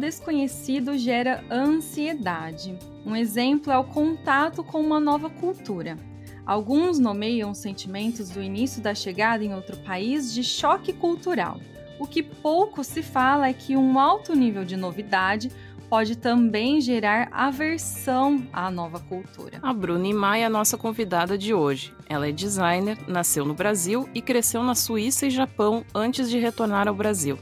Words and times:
Desconhecido 0.00 0.98
gera 0.98 1.44
ansiedade. 1.50 2.76
Um 3.06 3.14
exemplo 3.14 3.72
é 3.72 3.78
o 3.78 3.84
contato 3.84 4.64
com 4.64 4.80
uma 4.80 4.98
nova 4.98 5.30
cultura. 5.30 5.96
Alguns 6.44 6.98
nomeiam 6.98 7.50
os 7.50 7.58
sentimentos 7.58 8.30
do 8.30 8.42
início 8.42 8.82
da 8.82 8.94
chegada 8.94 9.44
em 9.44 9.54
outro 9.54 9.76
país 9.78 10.34
de 10.34 10.42
choque 10.42 10.92
cultural. 10.92 11.60
O 11.98 12.06
que 12.06 12.22
pouco 12.22 12.82
se 12.82 13.02
fala 13.02 13.48
é 13.48 13.52
que 13.52 13.76
um 13.76 13.98
alto 13.98 14.34
nível 14.34 14.64
de 14.64 14.76
novidade 14.76 15.52
pode 15.90 16.16
também 16.16 16.80
gerar 16.80 17.28
aversão 17.32 18.46
à 18.52 18.70
nova 18.70 19.00
cultura. 19.00 19.58
A 19.60 19.72
Bruna 19.72 20.06
Imai 20.06 20.42
é 20.42 20.46
a 20.46 20.50
nossa 20.50 20.78
convidada 20.78 21.36
de 21.36 21.52
hoje. 21.52 21.92
Ela 22.08 22.28
é 22.28 22.32
designer, 22.32 22.96
nasceu 23.08 23.44
no 23.44 23.54
Brasil 23.54 24.08
e 24.14 24.22
cresceu 24.22 24.62
na 24.62 24.76
Suíça 24.76 25.26
e 25.26 25.30
Japão 25.30 25.84
antes 25.92 26.30
de 26.30 26.38
retornar 26.38 26.86
ao 26.86 26.94
Brasil. 26.94 27.36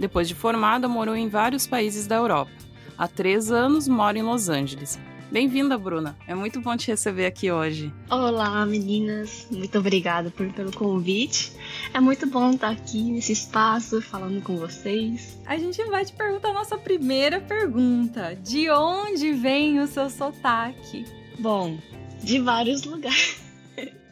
Depois 0.00 0.26
de 0.26 0.34
formada, 0.34 0.88
morou 0.88 1.14
em 1.14 1.28
vários 1.28 1.66
países 1.66 2.06
da 2.06 2.16
Europa. 2.16 2.50
Há 2.96 3.06
três 3.06 3.52
anos 3.52 3.86
mora 3.86 4.18
em 4.18 4.22
Los 4.22 4.48
Angeles. 4.48 4.98
Bem-vinda, 5.30 5.76
Bruna. 5.76 6.16
É 6.26 6.34
muito 6.34 6.58
bom 6.58 6.74
te 6.74 6.88
receber 6.88 7.26
aqui 7.26 7.52
hoje. 7.52 7.92
Olá, 8.10 8.64
meninas. 8.64 9.46
Muito 9.50 9.78
obrigada 9.78 10.30
por, 10.30 10.50
pelo 10.54 10.72
convite. 10.72 11.52
É 11.92 12.00
muito 12.00 12.26
bom 12.26 12.52
estar 12.52 12.70
aqui 12.70 13.12
nesse 13.12 13.32
espaço 13.32 14.00
falando 14.00 14.42
com 14.42 14.56
vocês. 14.56 15.38
A 15.44 15.58
gente 15.58 15.84
vai 15.84 16.02
te 16.02 16.14
perguntar 16.14 16.48
a 16.48 16.54
nossa 16.54 16.78
primeira 16.78 17.38
pergunta: 17.38 18.34
de 18.36 18.70
onde 18.70 19.34
vem 19.34 19.80
o 19.80 19.86
seu 19.86 20.08
sotaque? 20.08 21.04
Bom, 21.38 21.78
de 22.22 22.38
vários 22.38 22.84
lugares. 22.84 23.38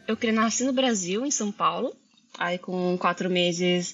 Eu 0.07 0.17
nasci 0.33 0.63
no 0.63 0.71
Brasil, 0.71 1.25
em 1.25 1.31
São 1.31 1.51
Paulo. 1.51 1.95
Aí, 2.39 2.57
com 2.57 2.97
quatro 2.97 3.29
meses, 3.29 3.93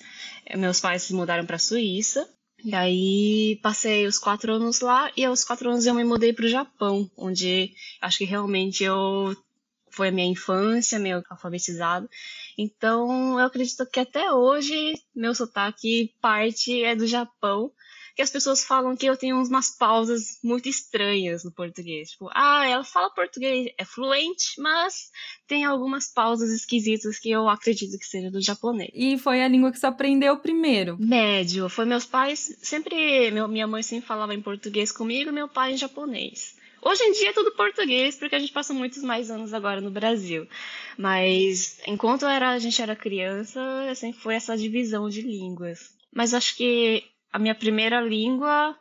meus 0.56 0.80
pais 0.80 1.04
se 1.04 1.14
mudaram 1.14 1.46
para 1.46 1.56
a 1.56 1.60
Suíça. 1.60 2.30
E 2.64 2.74
aí 2.74 3.60
passei 3.62 4.08
os 4.08 4.18
quatro 4.18 4.54
anos 4.54 4.80
lá 4.80 5.12
e 5.16 5.24
aos 5.24 5.44
quatro 5.44 5.70
anos 5.70 5.86
eu 5.86 5.94
me 5.94 6.04
mudei 6.04 6.34
para 6.34 6.46
o 6.46 6.50
Japão, 6.50 7.10
onde 7.16 7.72
acho 8.02 8.18
que 8.18 8.26
realmente 8.26 8.84
eu 8.84 9.36
foi 9.92 10.10
a 10.10 10.12
minha 10.12 10.28
infância, 10.28 11.00
meu 11.00 11.24
alfabetizado. 11.30 12.10
Então 12.58 13.40
eu 13.40 13.46
acredito 13.46 13.86
que 13.86 14.00
até 14.00 14.32
hoje 14.32 14.94
meu 15.16 15.36
sotaque 15.36 16.14
parte 16.20 16.84
é 16.84 16.96
do 16.96 17.06
Japão 17.06 17.72
que 18.16 18.22
as 18.22 18.30
pessoas 18.30 18.64
falam 18.64 18.96
que 18.96 19.06
eu 19.06 19.18
tenho 19.18 19.36
umas 19.36 19.70
pausas 19.70 20.40
muito 20.42 20.70
estranhas 20.70 21.44
no 21.44 21.52
português. 21.52 22.12
Tipo, 22.12 22.30
ah, 22.34 22.66
ela 22.66 22.84
fala 22.84 23.10
português, 23.10 23.74
é 23.78 23.84
fluente, 23.84 24.60
mas 24.60 25.12
tem 25.46 25.66
algumas 25.66 26.08
pausas 26.08 26.50
esquisitas 26.50 27.20
que 27.20 27.30
eu 27.30 27.50
acredito 27.50 28.00
que 28.00 28.06
seja 28.06 28.32
do 28.32 28.42
japonês. 28.42 28.90
E 28.94 29.18
foi 29.18 29.44
a 29.44 29.48
língua 29.50 29.70
que 29.70 29.78
você 29.78 29.88
aprendeu 29.88 30.38
primeiro? 30.38 30.98
Médio. 30.98 31.68
Foi 31.68 31.84
meus 31.84 32.06
pais, 32.06 32.58
sempre, 32.62 33.30
meu, 33.32 33.50
minha 33.50 33.68
mãe 33.68 33.84
sempre 33.84 34.08
falava 34.08 34.34
em 34.34 34.42
português 34.42 34.94
comigo, 34.94 35.34
meu 35.34 35.50
pai 35.50 35.74
em 35.74 35.78
japonês. 35.78 36.56
Hoje 36.82 37.04
em 37.04 37.12
dia 37.12 37.32
é 37.32 37.34
tudo 37.34 37.52
português, 37.52 38.16
porque 38.16 38.36
a 38.36 38.40
gente 38.40 38.54
passa 38.54 38.74
muitos 38.74 39.04
mais 39.04 39.30
anos 39.30 39.54
agora 39.54 39.82
no 39.82 39.92
Brasil. 39.92 40.48
Mas 40.98 41.80
enquanto 41.86 42.26
era, 42.28 42.52
a 42.52 42.60
gente 42.60 42.82
era 42.82 42.96
criança, 42.96 43.60
sempre 43.96 44.22
foi 44.22 44.36
essa 44.36 44.56
divisão 44.56 45.10
de 45.10 45.22
línguas. 45.22 45.94
Mas 46.14 46.34
acho 46.34 46.56
que 46.56 47.04
a 47.36 47.40
minha 47.40 47.54
primeira 47.54 48.00
língua, 48.00 48.74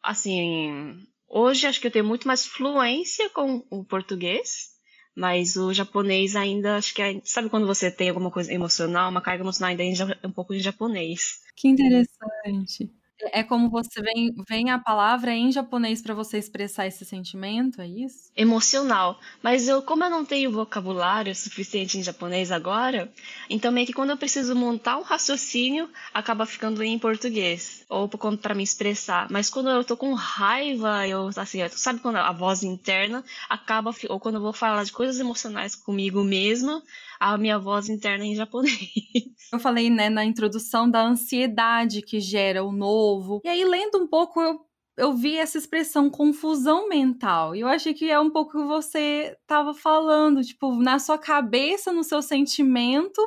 assim, 0.00 1.04
hoje 1.26 1.66
acho 1.66 1.80
que 1.80 1.88
eu 1.88 1.90
tenho 1.90 2.04
muito 2.04 2.24
mais 2.28 2.46
fluência 2.46 3.28
com 3.30 3.66
o 3.68 3.84
português, 3.84 4.68
mas 5.16 5.56
o 5.56 5.74
japonês 5.74 6.36
ainda, 6.36 6.76
acho 6.76 6.94
que 6.94 7.02
é, 7.02 7.20
sabe 7.24 7.50
quando 7.50 7.66
você 7.66 7.90
tem 7.90 8.08
alguma 8.08 8.30
coisa 8.30 8.52
emocional, 8.52 9.10
uma 9.10 9.20
carga 9.20 9.42
emocional 9.42 9.70
ainda 9.76 9.82
é 10.22 10.26
um 10.28 10.30
pouco 10.30 10.54
em 10.54 10.60
japonês. 10.60 11.40
Que 11.56 11.66
interessante. 11.66 12.88
É 13.32 13.42
como 13.42 13.70
você 13.70 14.02
vem, 14.02 14.34
vem 14.46 14.70
a 14.70 14.78
palavra 14.78 15.32
em 15.32 15.50
japonês 15.50 16.02
para 16.02 16.12
você 16.14 16.36
expressar 16.36 16.86
esse 16.86 17.02
sentimento, 17.04 17.80
é 17.80 17.86
isso? 17.88 18.30
Emocional. 18.36 19.18
Mas 19.42 19.66
eu, 19.68 19.82
como 19.82 20.04
eu 20.04 20.10
não 20.10 20.22
tenho 20.24 20.52
vocabulário 20.52 21.34
suficiente 21.34 21.96
em 21.96 22.02
japonês 22.02 22.52
agora, 22.52 23.10
então 23.48 23.72
meio 23.72 23.86
que 23.86 23.92
quando 23.94 24.10
eu 24.10 24.18
preciso 24.18 24.54
montar 24.54 24.98
um 24.98 25.02
raciocínio, 25.02 25.88
acaba 26.12 26.44
ficando 26.44 26.82
em 26.82 26.98
português. 26.98 27.84
Ou 27.88 28.06
para 28.08 28.54
me 28.54 28.62
expressar. 28.62 29.28
Mas 29.30 29.48
quando 29.48 29.70
eu 29.70 29.82
tô 29.82 29.96
com 29.96 30.12
raiva, 30.12 31.08
eu, 31.08 31.30
assim, 31.36 31.60
sabe 31.70 32.00
quando 32.00 32.16
a 32.16 32.32
voz 32.32 32.62
interna 32.62 33.24
acaba, 33.48 33.94
ou 34.10 34.20
quando 34.20 34.34
eu 34.36 34.42
vou 34.42 34.52
falar 34.52 34.84
de 34.84 34.92
coisas 34.92 35.18
emocionais 35.18 35.74
comigo 35.74 36.22
mesma, 36.22 36.82
a 37.18 37.38
minha 37.38 37.58
voz 37.58 37.88
interna 37.88 38.26
em 38.26 38.34
japonês. 38.34 38.76
Eu 39.52 39.58
falei, 39.58 39.88
né, 39.90 40.08
na 40.08 40.24
introdução 40.24 40.90
da 40.90 41.02
ansiedade 41.02 42.02
que 42.02 42.20
gera 42.20 42.64
o 42.64 42.72
novo. 42.72 43.40
E 43.44 43.48
aí, 43.48 43.64
lendo 43.64 43.98
um 43.98 44.06
pouco, 44.06 44.40
eu, 44.40 44.60
eu 44.96 45.14
vi 45.14 45.36
essa 45.36 45.56
expressão 45.56 46.10
confusão 46.10 46.88
mental. 46.88 47.54
E 47.54 47.60
eu 47.60 47.68
achei 47.68 47.94
que 47.94 48.10
é 48.10 48.18
um 48.18 48.30
pouco 48.30 48.58
o 48.58 48.62
que 48.62 48.66
você 48.66 49.36
estava 49.40 49.72
falando. 49.72 50.42
Tipo, 50.42 50.74
na 50.74 50.98
sua 50.98 51.18
cabeça, 51.18 51.92
no 51.92 52.02
seu 52.02 52.20
sentimento, 52.20 53.20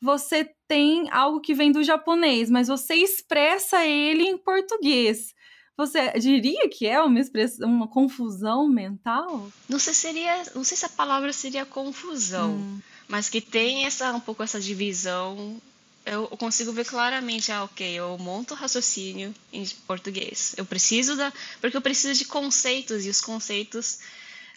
você 0.00 0.50
tem 0.66 1.08
algo 1.10 1.40
que 1.40 1.54
vem 1.54 1.70
do 1.70 1.82
japonês, 1.82 2.50
mas 2.50 2.68
você 2.68 2.94
expressa 2.94 3.84
ele 3.84 4.24
em 4.24 4.36
português. 4.36 5.34
Você 5.76 6.10
diria 6.18 6.68
que 6.70 6.86
é 6.86 7.00
uma 7.02 7.20
expressão, 7.20 7.68
uma 7.68 7.86
confusão 7.86 8.66
mental? 8.66 9.48
Não 9.68 9.78
sei 9.78 9.92
seria, 9.92 10.42
não 10.54 10.64
sei 10.64 10.76
se 10.76 10.86
a 10.86 10.88
palavra 10.88 11.32
seria 11.34 11.66
confusão. 11.66 12.52
Hum 12.52 12.80
mas 13.08 13.28
que 13.28 13.40
tem 13.40 13.84
essa 13.84 14.12
um 14.12 14.20
pouco 14.20 14.42
essa 14.42 14.60
divisão. 14.60 15.60
Eu 16.04 16.28
consigo 16.28 16.72
ver 16.72 16.84
claramente, 16.84 17.50
ah, 17.50 17.64
ok, 17.64 17.94
eu 17.94 18.16
monto 18.18 18.54
o 18.54 18.56
raciocínio 18.56 19.34
em 19.52 19.66
português. 19.86 20.54
Eu 20.56 20.64
preciso 20.64 21.16
da. 21.16 21.32
Porque 21.60 21.76
eu 21.76 21.82
preciso 21.82 22.16
de 22.16 22.24
conceitos, 22.24 23.04
e 23.04 23.08
os 23.08 23.20
conceitos. 23.20 23.98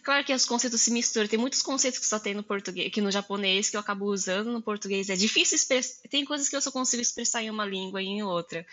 Claro 0.03 0.23
que 0.23 0.33
os 0.33 0.45
conceitos 0.45 0.81
se 0.81 0.91
misturam. 0.91 1.27
Tem 1.27 1.39
muitos 1.39 1.61
conceitos 1.61 1.99
que 1.99 2.05
só 2.05 2.19
tem 2.19 2.33
no 2.33 2.43
português, 2.43 2.91
que 2.91 3.01
no 3.01 3.11
japonês, 3.11 3.69
que 3.69 3.75
eu 3.75 3.79
acabo 3.79 4.05
usando 4.05 4.51
no 4.51 4.61
português. 4.61 5.09
É 5.09 5.15
difícil 5.15 5.55
expressar. 5.55 6.07
Tem 6.09 6.23
coisas 6.23 6.47
que 6.47 6.55
eu 6.55 6.61
só 6.61 6.71
consigo 6.71 7.01
expressar 7.01 7.43
em 7.43 7.49
uma 7.49 7.65
língua 7.65 8.01
e 8.01 8.05
em 8.05 8.23
outra. 8.23 8.65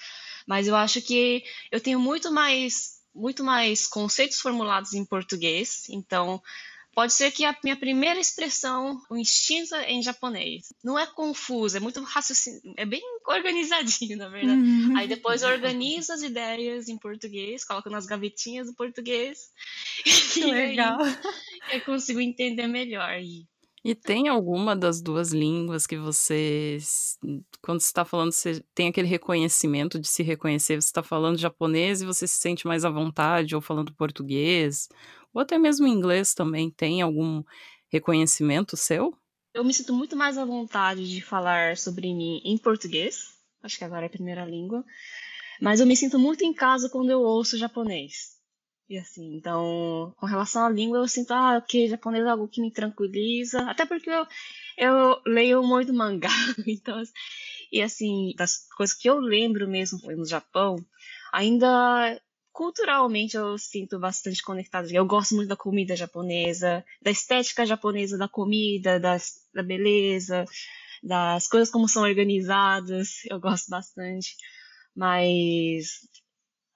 Mas 0.47 0.69
eu 0.69 0.77
acho 0.77 1.01
que 1.01 1.43
eu 1.73 1.81
tenho 1.81 1.99
muito 1.99 2.31
mais, 2.31 3.01
muito 3.15 3.43
mais 3.43 3.87
conceitos 3.87 4.41
formulados 4.41 4.93
em 4.93 5.05
português. 5.05 5.87
Então, 5.89 6.43
Pode 6.97 7.13
ser 7.13 7.31
que 7.31 7.45
a 7.45 7.55
minha 7.63 7.77
primeira 7.77 8.19
expressão, 8.19 8.99
o 9.11 9.19
instinto 9.19 9.75
é 9.75 9.93
em 9.93 10.03
japonês. 10.03 10.73
Não 10.83 10.99
é 10.99 11.05
confuso, 11.05 11.77
é 11.77 11.81
muito 11.81 12.03
raciocínio, 12.03 12.59
é 12.75 12.87
bem 12.87 13.03
organizadinho, 13.27 14.17
na 14.17 14.31
verdade. 14.31 14.63
Uhum. 14.63 14.97
Aí 14.97 15.07
depois 15.07 15.43
eu 15.43 15.51
organizo 15.51 16.15
as 16.15 16.23
ideias 16.23 16.89
em 16.89 16.97
português, 16.97 17.67
coloco 17.67 17.91
nas 17.91 18.07
gavetinhas 18.07 18.69
do 18.69 18.75
português. 18.75 19.51
Que 20.33 20.45
legal. 20.45 20.99
eu 21.71 21.81
consigo 21.83 22.19
entender 22.19 22.67
melhor. 22.67 23.21
E 23.85 23.95
tem 23.95 24.29
alguma 24.29 24.75
das 24.75 25.01
duas 25.01 25.33
línguas 25.33 25.87
que 25.87 25.97
você, 25.97 26.79
quando 27.63 27.81
você 27.81 27.87
está 27.87 28.05
falando, 28.05 28.33
você 28.33 28.63
tem 28.75 28.89
aquele 28.89 29.07
reconhecimento 29.07 29.99
de 29.99 30.09
se 30.09 30.23
reconhecer, 30.23 30.81
você 30.81 30.89
está 30.89 31.03
falando 31.03 31.39
japonês 31.39 32.01
e 32.01 32.07
você 32.07 32.27
se 32.27 32.41
sente 32.41 32.67
mais 32.67 32.85
à 32.85 32.91
vontade, 32.91 33.55
ou 33.55 33.61
falando 33.61 33.95
português, 33.95 34.89
ou 35.37 35.43
até 35.43 35.59
mesmo 35.59 35.87
inglês 35.87 36.33
também, 36.33 36.71
tem 36.71 37.03
algum 37.03 37.45
reconhecimento 37.89 38.75
seu? 38.75 39.15
Eu 39.53 39.63
me 39.63 39.75
sinto 39.75 39.93
muito 39.93 40.17
mais 40.17 40.39
à 40.39 40.47
vontade 40.47 41.07
de 41.07 41.21
falar 41.21 41.77
sobre 41.77 42.07
mim 42.15 42.41
em 42.43 42.57
português, 42.57 43.35
acho 43.63 43.77
que 43.77 43.85
agora 43.85 44.05
é 44.05 44.07
a 44.07 44.11
primeira 44.11 44.47
língua, 44.47 44.83
mas 45.61 45.79
eu 45.79 45.87
me 45.87 45.95
sinto 45.95 46.19
muito 46.19 46.43
em 46.43 46.55
casa 46.55 46.89
quando 46.89 47.11
eu 47.11 47.21
ouço 47.21 47.59
japonês. 47.59 48.35
E 48.89 48.97
assim, 48.97 49.37
então, 49.37 50.15
com 50.17 50.25
relação 50.25 50.65
à 50.65 50.71
língua, 50.71 50.99
eu 50.99 51.09
sinto, 51.09 51.33
ah, 51.33 51.59
ok, 51.59 51.87
japonês 51.87 52.25
é 52.25 52.31
algo 52.31 52.49
que 52.49 52.63
me 52.63 52.71
tranquiliza, 52.71 53.61
até 53.69 53.85
porque 53.85 54.09
eu, 54.09 54.27
eu 54.79 55.21
leio 55.27 55.63
muito 55.63 55.93
mangá, 55.93 56.31
então, 56.67 57.03
e 57.71 57.83
assim, 57.83 58.33
das 58.39 58.67
coisas 58.75 58.97
que 58.97 59.11
eu 59.11 59.19
lembro 59.19 59.69
mesmo 59.69 59.99
no 60.17 60.25
Japão, 60.25 60.77
ainda 61.31 62.19
culturalmente 62.57 63.37
eu 63.37 63.59
sinto 63.59 63.99
bastante 63.99 64.43
conectada. 64.43 64.89
Eu 64.91 65.05
gosto 65.05 65.35
muito 65.35 65.49
da 65.49 65.57
comida 65.57 65.95
japonesa, 65.95 66.83
da 67.03 67.11
estética 67.11 67.67
japonesa 67.67 68.17
da 68.17 68.27
comida, 68.27 68.99
das, 68.99 69.47
da 69.53 69.63
beleza, 69.63 70.47
das 71.03 71.47
coisas 71.47 71.71
como 71.71 71.87
são 71.87 72.03
organizadas. 72.03 73.23
Eu 73.31 73.39
gosto 73.39 73.69
bastante. 73.69 74.35
Mas, 74.95 76.09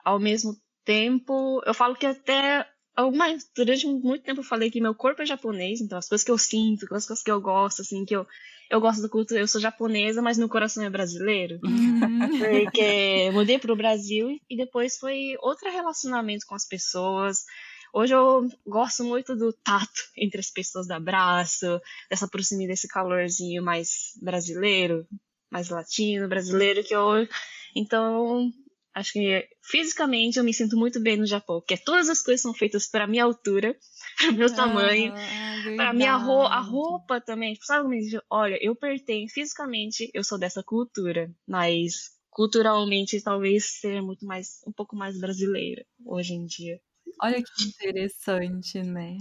ao 0.05 0.21
mesmo 0.21 0.55
tempo, 0.85 1.63
eu 1.65 1.73
falo 1.73 1.97
que 1.97 2.05
até 2.05 2.70
algumas, 2.97 3.49
durante 3.55 3.87
muito 3.87 4.23
tempo 4.23 4.41
eu 4.41 4.45
falei 4.45 4.71
que 4.71 4.81
meu 4.81 4.95
corpo 4.95 5.23
é 5.23 5.27
japonês, 5.27 5.81
então 5.81 5.99
as 5.99 6.09
coisas 6.09 6.25
que 6.25 6.31
eu 6.31 6.39
sinto, 6.39 6.85
as 6.95 7.07
coisas 7.07 7.23
que 7.23 7.31
eu 7.31 7.41
gosto, 7.41 7.83
assim, 7.83 8.05
que 8.05 8.15
eu, 8.15 8.27
eu 8.71 8.81
gosto 8.81 9.03
da 9.03 9.09
cultura, 9.09 9.41
eu 9.41 9.49
sou 9.49 9.61
japonesa, 9.61 10.23
mas 10.23 10.39
meu 10.39 10.49
coração 10.49 10.85
é 10.85 10.91
brasileiro. 10.91 11.59
Uhum. 11.65 12.19
Porque 12.39 13.31
mudei 13.33 13.59
para 13.59 13.73
o 13.73 13.77
Brasil 13.77 14.39
e 14.49 14.57
depois 14.57 14.97
foi 14.97 15.35
outro 15.41 15.71
relacionamento 15.71 16.47
com 16.47 16.55
as 16.55 16.67
pessoas. 16.67 17.45
Hoje 17.93 18.15
eu 18.15 18.49
gosto 18.65 19.03
muito 19.03 19.35
do 19.35 19.53
tato 19.53 20.01
entre 20.17 20.39
as 20.39 20.51
pessoas, 20.51 20.87
do 20.87 20.93
abraço, 20.93 21.81
dessa 22.09 22.29
proximidade, 22.29 22.75
desse 22.75 22.87
calorzinho 22.87 23.63
mais 23.63 24.13
brasileiro, 24.23 25.07
mais 25.51 25.69
latino, 25.69 26.29
brasileiro, 26.29 26.85
que 26.85 26.95
eu. 26.95 27.27
Então, 27.75 28.53
Acho 28.95 29.13
que 29.13 29.49
fisicamente 29.63 30.39
eu 30.39 30.45
me 30.45 30.53
sinto 30.53 30.77
muito 30.77 31.01
bem 31.01 31.17
no 31.17 31.27
Japão, 31.27 31.61
porque 31.61 31.77
todas 31.77 32.09
as 32.09 32.21
coisas 32.23 32.43
são 32.43 32.53
feitas 32.53 32.89
para 32.89 33.07
minha 33.07 33.25
altura, 33.25 33.77
para 34.19 34.33
meu 34.33 34.55
tamanho, 34.55 35.13
ah, 35.15 35.55
para 35.77 35.93
minha 35.93 36.17
ro 36.17 36.43
a 36.43 36.61
roupa 36.61 37.21
também. 37.21 37.55
Tipo, 37.55 37.67
sabe 37.67 37.83
como 37.85 38.23
olha, 38.31 38.59
eu 38.61 38.75
pertenço 38.75 39.35
fisicamente, 39.35 40.11
eu 40.13 40.25
sou 40.25 40.39
dessa 40.39 40.63
cultura, 40.63 41.33
mas 41.47 42.11
culturalmente 42.31 43.23
talvez 43.23 43.81
seja 43.81 44.03
muito 44.03 44.25
mais 44.27 44.61
um 44.67 44.73
pouco 44.73 44.97
mais 44.97 45.19
brasileira 45.21 45.85
hoje 46.05 46.35
em 46.35 46.45
dia. 46.45 46.81
Olha 47.23 47.43
que 47.43 47.65
interessante, 47.65 48.83
né? 48.83 49.19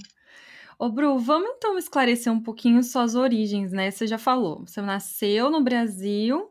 Ô, 0.78 0.90
Bru, 0.90 1.20
vamos 1.20 1.50
então 1.58 1.78
esclarecer 1.78 2.32
um 2.32 2.42
pouquinho 2.42 2.82
suas 2.82 3.14
origens, 3.14 3.72
né? 3.72 3.92
Você 3.92 4.08
já 4.08 4.18
falou, 4.18 4.66
você 4.66 4.82
nasceu 4.82 5.50
no 5.50 5.62
Brasil, 5.62 6.50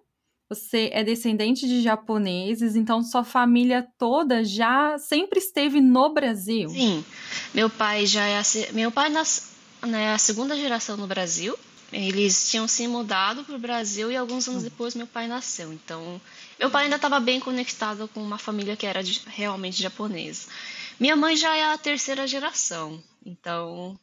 você 0.49 0.89
é 0.93 1.05
descendente 1.05 1.69
de 1.69 1.83
japoneses, 1.83 2.75
então 2.75 3.03
sua 3.03 3.23
família 3.23 3.87
toda 3.99 4.43
já 4.43 4.97
sempre 4.99 5.39
esteve 5.39 5.81
no 5.81 6.13
Brasil? 6.15 6.71
Sim. 6.71 7.05
Meu 7.53 7.69
pai 7.69 8.07
já 8.07 8.25
é 8.25 8.39
a, 8.39 8.43
meu 8.73 8.91
pai 8.91 9.11
nas, 9.11 9.51
né, 9.83 10.15
a 10.15 10.19
segunda 10.19 10.57
geração 10.57 10.97
no 10.97 11.07
Brasil. 11.07 11.57
Eles 11.93 12.51
tinham 12.51 12.69
se 12.69 12.87
mudado 12.87 13.45
para 13.45 13.57
o 13.57 13.59
Brasil 13.59 14.13
e 14.13 14.17
alguns 14.17 14.47
anos 14.47 14.63
depois 14.63 14.95
meu 14.95 15.07
pai 15.07 15.27
nasceu. 15.27 15.73
Então, 15.73 16.21
meu 16.59 16.71
pai 16.71 16.85
ainda 16.85 16.97
estava 16.97 17.19
bem 17.19 17.41
conectado 17.41 18.09
com 18.09 18.23
uma 18.23 18.37
família 18.37 18.77
que 18.77 18.87
era 18.87 19.03
de, 19.03 19.23
realmente 19.27 19.83
japonesa. 19.83 20.49
Minha 21.01 21.17
mãe 21.17 21.37
já 21.37 21.57
é 21.57 21.65
a 21.73 21.79
terceira 21.79 22.27
geração. 22.27 23.03
Então, 23.25 23.99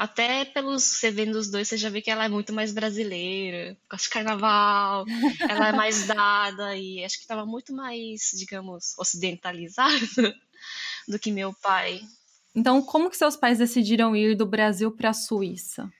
até 0.00 0.46
pelos 0.46 0.82
você 0.82 1.10
vendo 1.10 1.34
os 1.34 1.50
dois, 1.50 1.68
você 1.68 1.76
já 1.76 1.90
vê 1.90 2.00
que 2.00 2.10
ela 2.10 2.24
é 2.24 2.28
muito 2.28 2.54
mais 2.54 2.72
brasileira, 2.72 3.76
gosta 3.90 4.04
de 4.04 4.14
carnaval, 4.14 5.04
ela 5.46 5.68
é 5.68 5.72
mais 5.72 6.06
dada 6.06 6.74
e 6.74 7.04
acho 7.04 7.16
que 7.16 7.24
estava 7.24 7.44
muito 7.44 7.74
mais, 7.74 8.30
digamos, 8.34 8.98
ocidentalizada 8.98 9.92
do 11.06 11.18
que 11.18 11.30
meu 11.30 11.52
pai. 11.52 12.00
Então, 12.54 12.80
como 12.80 13.10
que 13.10 13.16
seus 13.18 13.36
pais 13.36 13.58
decidiram 13.58 14.16
ir 14.16 14.34
do 14.34 14.46
Brasil 14.46 14.90
para 14.90 15.10
a 15.10 15.12
Suíça? 15.14 15.92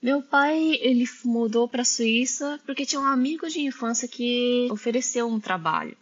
Meu 0.00 0.22
pai, 0.22 0.78
ele 0.80 1.04
mudou 1.24 1.68
para 1.68 1.82
a 1.82 1.84
Suíça 1.84 2.60
porque 2.64 2.86
tinha 2.86 3.00
um 3.00 3.06
amigo 3.06 3.48
de 3.48 3.60
infância 3.60 4.06
que 4.06 4.68
ofereceu 4.70 5.26
um 5.26 5.40
trabalho. 5.40 5.96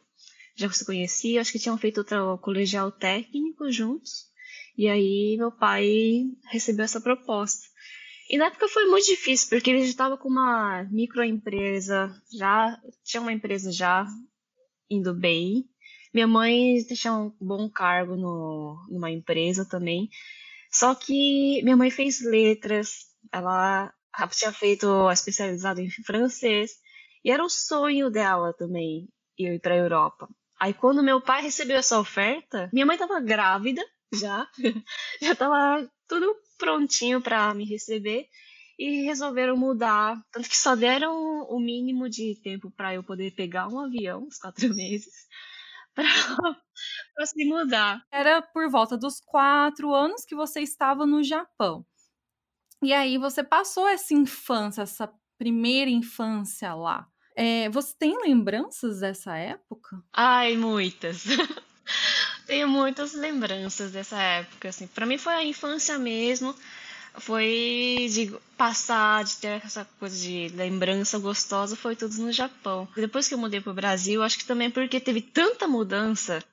Já 0.55 0.71
se 0.71 0.85
conhecia, 0.85 1.41
acho 1.41 1.53
que 1.53 1.59
tinham 1.59 1.79
feito 1.79 1.99
outro 1.99 2.37
colegial 2.37 2.93
técnico 2.93 3.73
juntos. 3.73 4.27
E 4.77 4.89
aí 4.89 5.37
meu 5.39 5.51
pai 5.51 6.25
recebeu 6.51 6.85
essa 6.85 7.01
proposta. 7.01 7.67
E 8.29 8.37
na 8.37 8.47
época 8.47 8.69
foi 8.69 8.87
muito 8.87 9.07
difícil, 9.07 9.49
porque 9.49 9.71
ele 9.71 9.83
já 9.83 9.91
estava 9.91 10.19
com 10.19 10.29
uma 10.29 10.85
microempresa, 10.91 12.13
já 12.33 12.77
tinha 13.05 13.21
uma 13.21 13.33
empresa 13.33 13.71
já 13.71 14.05
indo 14.91 15.15
bem. 15.15 15.65
Minha 16.13 16.27
mãe 16.27 16.83
tinha 16.85 17.15
um 17.15 17.33
bom 17.41 17.71
cargo 17.71 18.17
no, 18.17 18.77
numa 18.91 19.11
empresa 19.11 19.65
também. 19.65 20.09
Só 20.71 20.95
que 20.95 21.63
minha 21.63 21.77
mãe 21.77 21.91
fez 21.91 22.21
letras, 22.21 23.07
ela 23.33 23.93
tinha 24.31 24.53
feito 24.53 24.89
a 25.07 25.13
especializada 25.13 25.81
em 25.81 25.91
francês, 25.91 26.73
e 27.25 27.31
era 27.31 27.45
o 27.45 27.49
sonho 27.49 28.11
dela 28.11 28.53
também 28.55 29.09
ir 29.39 29.61
para 29.61 29.75
a 29.75 29.79
Europa. 29.79 30.29
Aí 30.59 30.75
quando 30.75 31.03
meu 31.03 31.21
pai 31.21 31.43
recebeu 31.43 31.77
essa 31.77 31.99
oferta, 31.99 32.69
minha 32.73 32.87
mãe 32.87 32.97
estava 32.97 33.21
grávida 33.21 33.83
já. 34.15 34.49
já 35.21 35.35
tava 35.35 35.89
tudo 36.09 36.35
prontinho 36.59 37.21
para 37.21 37.53
me 37.55 37.65
receber 37.65 38.27
e 38.79 39.03
resolveram 39.03 39.57
mudar. 39.57 40.17
Tanto 40.33 40.49
que 40.49 40.57
só 40.57 40.77
deram 40.77 41.43
o 41.49 41.59
mínimo 41.59 42.09
de 42.09 42.41
tempo 42.43 42.71
para 42.71 42.95
eu 42.95 43.03
poder 43.03 43.33
pegar 43.33 43.69
um 43.69 43.81
avião, 43.81 44.25
uns 44.25 44.39
quatro 44.39 44.69
meses, 44.75 45.27
para 45.95 46.07
se 47.27 47.45
mudar. 47.45 48.03
Era 48.13 48.43
por 48.43 48.71
volta 48.71 48.97
dos 48.97 49.21
quatro 49.21 49.95
anos 49.95 50.25
que 50.25 50.35
você 50.35 50.61
estava 50.61 51.07
no 51.07 51.23
Japão. 51.23 51.85
E 52.83 52.93
aí 52.93 53.17
você 53.17 53.43
passou 53.43 53.89
essa 53.89 54.13
infância, 54.13 54.83
essa 54.83 55.11
primeira 55.39 55.91
infância 55.91 56.75
lá. 56.75 57.07
É, 57.35 57.69
você 57.69 57.95
tem 57.99 58.19
lembranças 58.23 59.01
dessa 59.01 59.37
época? 59.37 60.03
Ai, 60.13 60.57
muitas. 60.57 61.25
Tenho 62.47 62.69
muitas 62.69 63.13
lembranças 63.13 63.91
dessa 63.91 64.17
época, 64.17 64.69
assim. 64.69 64.87
Para 64.87 65.05
mim 65.05 65.19
foi 65.19 65.35
a 65.35 65.45
infância 65.45 65.99
mesmo. 65.99 66.55
Foi 67.19 68.07
de 68.11 68.33
passar, 68.57 69.25
de 69.25 69.37
ter 69.37 69.65
essa 69.65 69.87
coisa 69.99 70.17
de 70.17 70.49
lembrança 70.55 71.19
gostosa, 71.19 71.75
foi 71.75 71.97
tudo 71.97 72.15
no 72.19 72.31
Japão. 72.31 72.87
Depois 72.95 73.27
que 73.27 73.35
eu 73.35 73.39
mudei 73.39 73.61
pro 73.61 73.73
Brasil, 73.73 74.23
acho 74.23 74.39
que 74.39 74.45
também 74.45 74.71
porque 74.71 75.01
teve 75.01 75.23
tanta 75.23 75.67
mudança, 75.67 76.45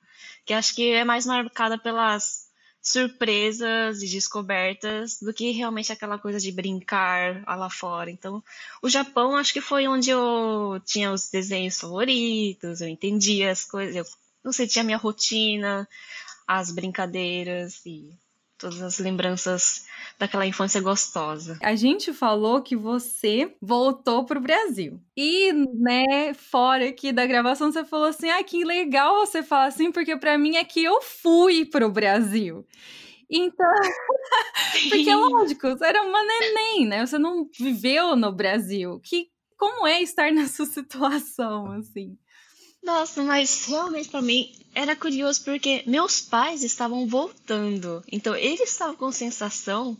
que 0.46 0.54
acho 0.54 0.74
que 0.74 0.90
é 0.90 1.04
mais 1.04 1.26
marcada 1.26 1.76
pelas 1.76 2.44
surpresas 2.80 4.02
e 4.02 4.08
descobertas 4.08 5.18
do 5.20 5.32
que 5.34 5.50
realmente 5.50 5.92
aquela 5.92 6.18
coisa 6.18 6.38
de 6.38 6.50
brincar 6.50 7.44
lá 7.46 7.68
fora. 7.68 8.10
Então, 8.10 8.42
o 8.82 8.88
Japão 8.88 9.36
acho 9.36 9.52
que 9.52 9.60
foi 9.60 9.86
onde 9.86 10.10
eu 10.10 10.80
tinha 10.84 11.12
os 11.12 11.28
desenhos 11.28 11.78
favoritos, 11.78 12.80
eu 12.80 12.88
entendia 12.88 13.50
as 13.50 13.64
coisas, 13.64 13.94
eu 13.96 14.04
não 14.44 14.52
sei, 14.52 14.66
tinha 14.66 14.82
a 14.82 14.86
minha 14.86 14.98
rotina, 14.98 15.88
as 16.46 16.70
brincadeiras 16.70 17.84
e 17.86 18.10
todas 18.58 18.80
as 18.80 18.98
lembranças 18.98 19.86
daquela 20.18 20.46
infância 20.46 20.80
gostosa. 20.80 21.58
A 21.62 21.74
gente 21.74 22.12
falou 22.12 22.62
que 22.62 22.76
você 22.76 23.54
voltou 23.60 24.24
pro 24.24 24.40
Brasil. 24.40 25.00
E, 25.16 25.52
né, 25.52 26.34
fora 26.34 26.88
aqui 26.88 27.12
da 27.12 27.26
gravação, 27.26 27.72
você 27.72 27.84
falou 27.84 28.06
assim: 28.06 28.30
ah, 28.30 28.42
que 28.42 28.64
legal 28.64 29.26
você 29.26 29.42
falar 29.42 29.66
assim, 29.66 29.90
porque 29.90 30.16
para 30.16 30.38
mim 30.38 30.56
é 30.56 30.64
que 30.64 30.82
eu 30.82 31.00
fui 31.02 31.64
pro 31.64 31.90
Brasil. 31.90 32.66
Então, 33.30 33.66
porque 34.90 35.14
lógico, 35.14 35.68
você 35.70 35.86
era 35.86 36.02
uma 36.02 36.22
neném, 36.22 36.86
né? 36.86 37.04
Você 37.06 37.18
não 37.18 37.48
viveu 37.58 38.14
no 38.14 38.32
Brasil. 38.32 39.00
Que 39.00 39.28
como 39.56 39.86
é 39.86 40.02
estar 40.02 40.30
nessa 40.30 40.64
situação 40.64 41.72
assim? 41.72 42.16
Nossa, 42.84 43.22
mas 43.22 43.64
realmente 43.64 44.10
para 44.10 44.20
mim 44.20 44.52
era 44.74 44.94
curioso 44.94 45.42
porque 45.42 45.82
meus 45.86 46.20
pais 46.20 46.62
estavam 46.62 47.06
voltando. 47.06 48.04
Então 48.12 48.36
eles 48.36 48.60
estavam 48.60 48.94
com 48.94 49.10
sensação 49.10 49.96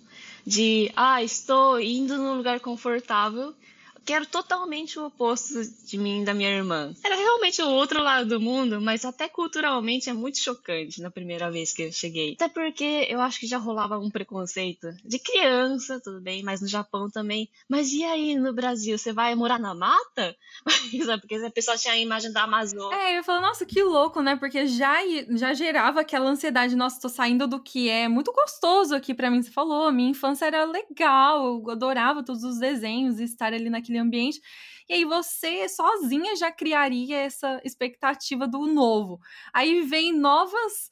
de, 0.46 0.92
ah, 0.94 1.22
estou 1.22 1.80
indo 1.80 2.18
num 2.18 2.36
lugar 2.36 2.60
confortável 2.60 3.54
que 4.04 4.12
era 4.12 4.26
totalmente 4.26 4.98
o 4.98 5.06
oposto 5.06 5.62
de 5.86 5.96
mim 5.96 6.22
e 6.22 6.24
da 6.24 6.34
minha 6.34 6.50
irmã. 6.50 6.92
Era 7.02 7.16
realmente 7.16 7.62
o 7.62 7.70
outro 7.70 8.02
lado 8.02 8.28
do 8.28 8.40
mundo, 8.40 8.80
mas 8.80 9.04
até 9.04 9.28
culturalmente 9.28 10.10
é 10.10 10.12
muito 10.12 10.38
chocante 10.38 11.00
na 11.00 11.10
primeira 11.10 11.50
vez 11.50 11.72
que 11.72 11.82
eu 11.82 11.92
cheguei. 11.92 12.34
Até 12.34 12.48
porque 12.48 13.06
eu 13.08 13.20
acho 13.20 13.40
que 13.40 13.46
já 13.46 13.56
rolava 13.56 13.98
um 13.98 14.10
preconceito 14.10 14.88
de 15.04 15.18
criança, 15.18 16.00
tudo 16.00 16.20
bem, 16.20 16.42
mas 16.42 16.60
no 16.60 16.68
Japão 16.68 17.08
também. 17.08 17.48
Mas 17.68 17.92
e 17.92 18.04
aí 18.04 18.34
no 18.36 18.52
Brasil, 18.52 18.98
você 18.98 19.12
vai 19.12 19.34
morar 19.34 19.58
na 19.58 19.74
mata? 19.74 20.36
porque 21.20 21.36
a 21.36 21.50
pessoa 21.50 21.76
tinha 21.76 21.94
a 21.94 21.98
imagem 21.98 22.32
da 22.32 22.44
Amazônia. 22.44 22.96
É, 22.96 23.18
eu 23.18 23.24
falo, 23.24 23.40
nossa, 23.40 23.64
que 23.64 23.82
louco, 23.82 24.20
né? 24.20 24.36
Porque 24.36 24.66
já, 24.66 24.98
já 25.30 25.54
gerava 25.54 26.00
aquela 26.00 26.28
ansiedade, 26.28 26.76
nossa, 26.76 27.00
tô 27.00 27.08
saindo 27.08 27.46
do 27.46 27.60
que 27.60 27.88
é 27.88 28.06
muito 28.08 28.32
gostoso 28.32 28.94
aqui 28.94 29.14
para 29.14 29.30
mim. 29.30 29.42
Você 29.42 29.50
falou, 29.50 29.90
minha 29.90 30.10
infância 30.10 30.46
era 30.46 30.64
legal, 30.64 31.46
eu 31.46 31.70
adorava 31.70 32.22
todos 32.22 32.44
os 32.44 32.58
desenhos 32.58 33.18
e 33.18 33.24
estar 33.24 33.52
ali 33.52 33.70
naquele 33.70 33.93
ambiente. 33.98 34.40
E 34.88 34.94
aí 34.94 35.04
você 35.04 35.68
sozinha 35.68 36.36
já 36.36 36.52
criaria 36.52 37.16
essa 37.18 37.60
expectativa 37.64 38.46
do 38.46 38.66
novo. 38.66 39.18
Aí 39.52 39.80
vem 39.82 40.12
novas 40.12 40.90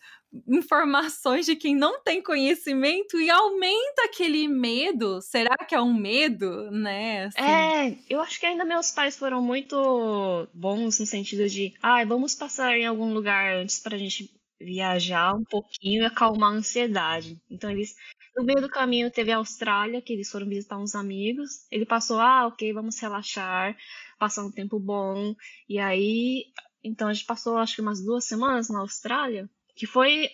informações 0.48 1.44
de 1.44 1.54
quem 1.54 1.74
não 1.76 2.02
tem 2.02 2.22
conhecimento 2.22 3.20
e 3.20 3.28
aumenta 3.28 4.04
aquele 4.04 4.48
medo. 4.48 5.20
Será 5.20 5.56
que 5.58 5.74
é 5.74 5.80
um 5.80 5.92
medo, 5.92 6.70
né? 6.70 7.26
Assim. 7.26 7.42
É, 7.42 7.98
eu 8.08 8.20
acho 8.20 8.40
que 8.40 8.46
ainda 8.46 8.64
meus 8.64 8.90
pais 8.90 9.16
foram 9.16 9.42
muito 9.42 10.48
bons 10.54 10.98
no 10.98 11.06
sentido 11.06 11.46
de, 11.48 11.74
ah, 11.82 12.02
vamos 12.04 12.34
passar 12.34 12.76
em 12.78 12.86
algum 12.86 13.12
lugar 13.12 13.56
antes 13.56 13.78
para 13.78 13.94
a 13.94 13.98
gente 13.98 14.32
viajar 14.64 15.34
um 15.34 15.44
pouquinho 15.44 16.02
e 16.02 16.06
acalmar 16.06 16.52
a 16.52 16.56
ansiedade. 16.56 17.40
Então 17.50 17.70
eles 17.70 17.94
no 18.36 18.44
meio 18.44 18.60
do 18.60 18.68
caminho 18.68 19.10
teve 19.10 19.30
a 19.30 19.36
Austrália, 19.36 20.00
que 20.00 20.12
eles 20.12 20.30
foram 20.30 20.48
visitar 20.48 20.78
uns 20.78 20.94
amigos. 20.94 21.66
Ele 21.70 21.84
passou, 21.84 22.18
ah, 22.18 22.46
ok, 22.46 22.72
vamos 22.72 22.98
relaxar, 22.98 23.76
passar 24.18 24.44
um 24.44 24.50
tempo 24.50 24.80
bom. 24.80 25.34
E 25.68 25.78
aí, 25.78 26.46
então 26.82 27.08
a 27.08 27.12
gente 27.12 27.26
passou 27.26 27.58
acho 27.58 27.74
que 27.74 27.82
umas 27.82 28.02
duas 28.02 28.24
semanas 28.24 28.68
na 28.70 28.80
Austrália, 28.80 29.48
que 29.74 29.86
foi 29.86 30.30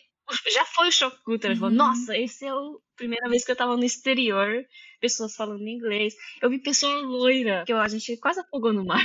já 0.53 0.65
foi 0.65 0.89
o 0.89 0.93
choque 0.93 1.23
cultural. 1.23 1.57
Uhum. 1.57 1.71
Nossa, 1.71 2.17
esse 2.17 2.45
é 2.45 2.51
a 2.51 2.55
primeira 2.97 3.29
vez 3.29 3.45
que 3.45 3.51
eu 3.51 3.57
tava 3.57 3.77
no 3.77 3.85
exterior, 3.85 4.65
pessoas 5.01 5.35
falando 5.35 5.67
inglês. 5.67 6.15
Eu 6.41 6.51
vi 6.51 6.59
pessoa 6.59 7.01
loira, 7.01 7.65
que 7.67 7.73
a 7.73 7.89
gente 7.89 8.17
quase 8.17 8.41
afogou 8.41 8.73
no 8.73 8.85
mar. 8.85 9.05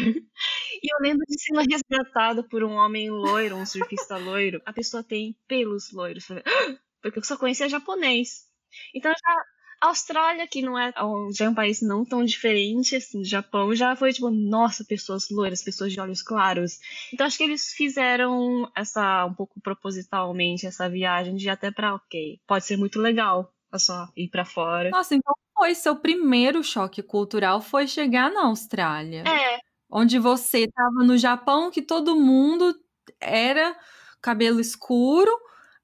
E 0.82 0.94
eu 0.94 0.98
lembro 1.02 1.26
de 1.28 1.40
ser 1.40 1.56
resgatada 1.70 2.44
por 2.44 2.64
um 2.64 2.74
homem 2.74 3.10
loiro, 3.10 3.56
um 3.56 3.66
surfista 3.66 4.18
loiro. 4.18 4.62
A 4.66 4.74
pessoa 4.74 5.04
tem 5.04 5.38
pelos 5.48 5.92
loiros. 5.92 6.28
Porque 7.02 7.20
eu 7.20 7.24
só 7.24 7.38
conhecia 7.38 7.70
japonês. 7.70 8.50
Então 8.94 9.12
já 9.12 9.46
Austrália, 9.88 10.48
que 10.48 10.62
não 10.62 10.78
é, 10.78 10.94
já 11.36 11.46
é 11.46 11.50
um 11.50 11.54
país 11.54 11.82
não 11.82 12.06
tão 12.06 12.24
diferente 12.24 12.96
assim 12.96 13.20
do 13.20 13.28
Japão, 13.28 13.76
já 13.76 13.96
foi 13.96 14.14
tipo, 14.14 14.30
nossa, 14.30 14.86
pessoas 14.86 15.30
loiras, 15.30 15.64
pessoas 15.64 15.92
de 15.92 16.00
olhos 16.00 16.22
claros. 16.22 16.80
Então 17.14 17.26
acho 17.26 17.38
que 17.38 17.44
eles 17.44 17.74
fizeram 17.74 18.72
essa 18.76 19.26
um 19.26 19.34
pouco 19.34 19.60
propositalmente 19.62 20.66
essa 20.66 20.90
viagem 20.90 21.36
de 21.36 21.50
até 21.50 21.72
para, 21.72 21.96
OK, 21.96 22.40
pode 22.48 22.66
ser 22.66 22.78
muito 22.78 23.00
legal, 23.00 23.54
é 23.74 23.78
só 23.78 24.08
ir 24.16 24.30
para 24.30 24.46
fora. 24.46 24.90
Nossa, 24.90 25.16
então 25.16 25.34
foi 25.56 25.76
seu 25.76 25.96
primeiro 25.96 26.64
choque 26.64 27.04
cultural 27.04 27.62
foi 27.62 27.88
chegar 27.88 28.32
na 28.32 28.46
Austrália. 28.46 29.24
É. 29.28 29.60
Onde 29.90 30.18
você 30.18 30.64
estava 30.64 31.04
no 31.06 31.18
Japão 31.18 31.70
que 31.70 31.82
todo 31.82 32.16
mundo 32.16 32.76
era 33.20 33.78
cabelo 34.22 34.60
escuro, 34.60 35.32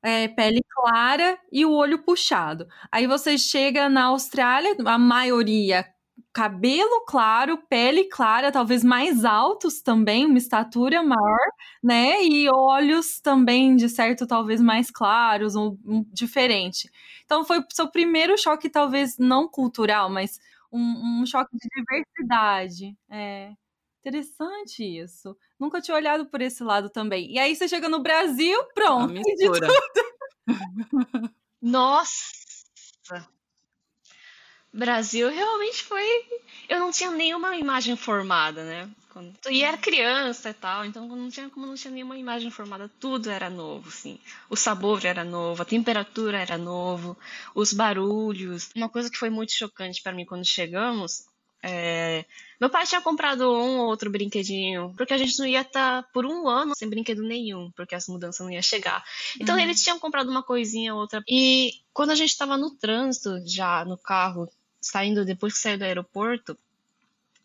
é, 0.03 0.27
pele 0.27 0.61
clara 0.69 1.37
e 1.51 1.65
o 1.65 1.71
olho 1.71 1.99
puxado. 2.03 2.67
Aí 2.91 3.07
você 3.07 3.37
chega 3.37 3.89
na 3.89 4.05
Austrália, 4.05 4.75
a 4.85 4.97
maioria 4.97 5.85
cabelo 6.33 7.03
claro, 7.07 7.57
pele 7.69 8.05
clara, 8.05 8.51
talvez 8.51 8.83
mais 8.83 9.25
altos 9.25 9.81
também, 9.81 10.25
uma 10.25 10.37
estatura 10.37 11.01
maior, 11.03 11.39
né? 11.83 12.23
E 12.23 12.47
olhos 12.49 13.19
também, 13.19 13.75
de 13.75 13.89
certo, 13.89 14.27
talvez 14.27 14.61
mais 14.61 14.91
claros, 14.91 15.55
um, 15.55 15.77
um 15.85 16.05
diferente. 16.13 16.89
Então 17.25 17.43
foi 17.43 17.63
seu 17.71 17.89
primeiro 17.89 18.37
choque, 18.37 18.69
talvez 18.69 19.17
não 19.17 19.47
cultural, 19.47 20.09
mas 20.09 20.39
um, 20.71 21.21
um 21.21 21.25
choque 21.25 21.55
de 21.57 21.67
diversidade. 21.75 22.95
É. 23.09 23.51
Interessante 23.99 24.83
isso. 24.83 25.35
Nunca 25.59 25.81
tinha 25.81 25.95
olhado 25.95 26.25
por 26.25 26.41
esse 26.41 26.63
lado 26.63 26.89
também. 26.89 27.31
E 27.31 27.37
aí 27.37 27.55
você 27.55 27.67
chega 27.67 27.89
no 27.89 28.01
Brasil, 28.01 28.63
pronto. 28.73 29.13
Nossa! 31.61 32.39
Brasil 34.71 35.29
realmente 35.29 35.83
foi. 35.83 36.05
Eu 36.69 36.79
não 36.79 36.91
tinha 36.91 37.11
nenhuma 37.11 37.57
imagem 37.57 37.97
formada, 37.97 38.63
né? 38.63 38.89
E 39.49 39.63
era 39.63 39.77
criança 39.77 40.51
e 40.51 40.53
tal, 40.53 40.85
então 40.85 41.07
não 41.07 41.29
tinha 41.29 41.49
como 41.49 41.65
não 41.65 41.73
tinha 41.75 41.91
nenhuma 41.91 42.17
imagem 42.17 42.49
formada, 42.51 42.89
tudo 42.99 43.29
era 43.29 43.49
novo, 43.49 43.89
assim. 43.89 44.19
O 44.49 44.55
sabor 44.55 45.03
era 45.03 45.25
novo, 45.25 45.61
a 45.61 45.65
temperatura 45.65 46.39
era 46.39 46.57
novo, 46.57 47.17
os 47.53 47.73
barulhos. 47.73 48.69
Uma 48.75 48.87
coisa 48.87 49.09
que 49.09 49.17
foi 49.17 49.29
muito 49.29 49.51
chocante 49.51 50.01
para 50.01 50.13
mim 50.13 50.25
quando 50.25 50.45
chegamos 50.45 51.25
é... 51.61 52.25
Meu 52.59 52.69
pai 52.69 52.85
tinha 52.85 53.01
comprado 53.01 53.43
um 53.43 53.79
ou 53.79 53.87
outro 53.87 54.09
brinquedinho, 54.09 54.93
porque 54.97 55.13
a 55.13 55.17
gente 55.17 55.37
não 55.39 55.45
ia 55.45 55.61
estar 55.61 56.03
tá 56.03 56.09
por 56.13 56.25
um 56.25 56.47
ano 56.47 56.73
sem 56.75 56.89
brinquedo 56.89 57.23
nenhum, 57.23 57.71
porque 57.71 57.95
essa 57.95 58.11
mudança 58.11 58.43
não 58.43 58.51
ia 58.51 58.61
chegar. 58.61 59.03
Então 59.39 59.55
uhum. 59.55 59.61
eles 59.61 59.81
tinham 59.81 59.99
comprado 59.99 60.29
uma 60.29 60.43
coisinha 60.43 60.93
ou 60.93 61.01
outra. 61.01 61.23
E 61.27 61.71
quando 61.93 62.11
a 62.11 62.15
gente 62.15 62.29
estava 62.29 62.57
no 62.57 62.71
trânsito, 62.71 63.41
já 63.45 63.85
no 63.85 63.97
carro, 63.97 64.49
saindo 64.81 65.25
depois 65.25 65.53
que 65.53 65.59
saiu 65.59 65.77
do 65.77 65.83
aeroporto, 65.83 66.57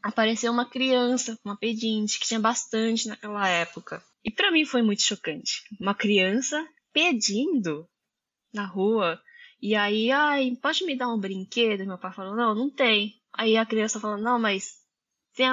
apareceu 0.02 0.52
uma 0.52 0.68
criança, 0.68 1.38
uma 1.44 1.56
pedinte, 1.56 2.18
que 2.18 2.26
tinha 2.26 2.40
bastante 2.40 3.08
naquela 3.08 3.48
época. 3.48 4.02
E 4.24 4.30
para 4.30 4.50
mim 4.50 4.64
foi 4.64 4.82
muito 4.82 5.02
chocante. 5.02 5.62
Uma 5.80 5.94
criança 5.94 6.66
pedindo 6.92 7.88
na 8.52 8.66
rua. 8.66 9.20
E 9.60 9.74
aí, 9.74 10.10
ai, 10.10 10.56
pode 10.60 10.84
me 10.84 10.96
dar 10.96 11.08
um 11.08 11.18
brinquedo? 11.18 11.86
Meu 11.86 11.98
pai 11.98 12.12
falou: 12.12 12.36
não, 12.36 12.54
não 12.54 12.70
tem. 12.70 13.20
Aí 13.36 13.56
a 13.56 13.66
criança 13.66 14.00
falando, 14.00 14.22
não, 14.22 14.38
mas 14.38 14.84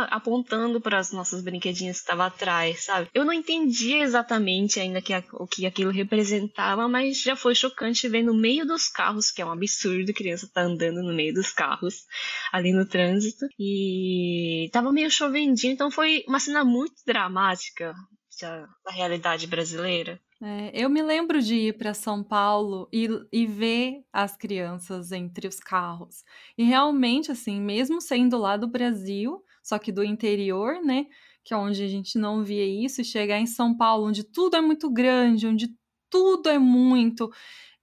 apontando 0.10 0.80
para 0.80 1.00
as 1.00 1.12
nossas 1.12 1.42
brinquedinhas 1.42 1.98
que 1.98 2.04
estavam 2.04 2.26
atrás, 2.26 2.86
sabe? 2.86 3.10
Eu 3.14 3.26
não 3.26 3.34
entendia 3.34 4.04
exatamente 4.04 4.80
ainda 4.80 5.02
que, 5.02 5.12
o 5.34 5.48
que 5.48 5.66
aquilo 5.66 5.92
representava, 5.92 6.88
mas 6.88 7.20
já 7.20 7.36
foi 7.36 7.56
chocante 7.56 8.08
ver 8.08 8.22
no 8.22 8.34
meio 8.34 8.66
dos 8.66 8.88
carros, 8.88 9.32
que 9.32 9.42
é 9.42 9.46
um 9.46 9.52
absurdo, 9.52 10.12
a 10.12 10.14
criança 10.14 10.50
tá 10.54 10.62
andando 10.62 11.02
no 11.02 11.14
meio 11.14 11.34
dos 11.34 11.52
carros 11.52 12.06
ali 12.52 12.72
no 12.72 12.86
trânsito. 12.86 13.48
E 13.58 14.70
tava 14.72 14.92
meio 14.92 15.10
chovendinho, 15.10 15.74
então 15.74 15.90
foi 15.90 16.24
uma 16.28 16.40
cena 16.40 16.64
muito 16.64 16.96
dramática 17.06 17.96
da 18.40 18.92
realidade 18.92 19.48
brasileira. 19.48 20.20
É, 20.44 20.72
eu 20.74 20.90
me 20.90 21.04
lembro 21.04 21.40
de 21.42 21.56
ir 21.56 21.78
para 21.78 21.94
São 21.94 22.24
Paulo 22.24 22.90
e, 22.92 23.08
e 23.32 23.46
ver 23.46 24.04
as 24.12 24.36
crianças 24.36 25.12
entre 25.12 25.48
os 25.48 25.60
carros. 25.60 26.24
E 26.58 26.64
realmente, 26.64 27.32
assim, 27.32 27.62
mesmo 27.62 28.02
sendo 28.02 28.38
lá 28.40 28.58
do 28.58 28.68
Brasil, 28.68 29.44
só 29.62 29.78
que 29.78 29.92
do 29.92 30.04
interior, 30.04 30.82
né? 30.84 31.06
Que 31.44 31.54
é 31.54 31.58
onde 31.58 31.84
a 31.84 31.88
gente 31.88 32.18
não 32.18 32.44
via 32.44 32.66
isso, 32.66 33.02
e 33.02 33.06
chegar 33.06 33.38
em 33.40 33.46
São 33.46 33.78
Paulo, 33.78 34.08
onde 34.08 34.24
tudo 34.24 34.56
é 34.58 34.62
muito 34.62 34.90
grande, 34.92 35.46
onde 35.46 35.70
tudo 36.10 36.50
é 36.50 36.58
muito 36.58 37.32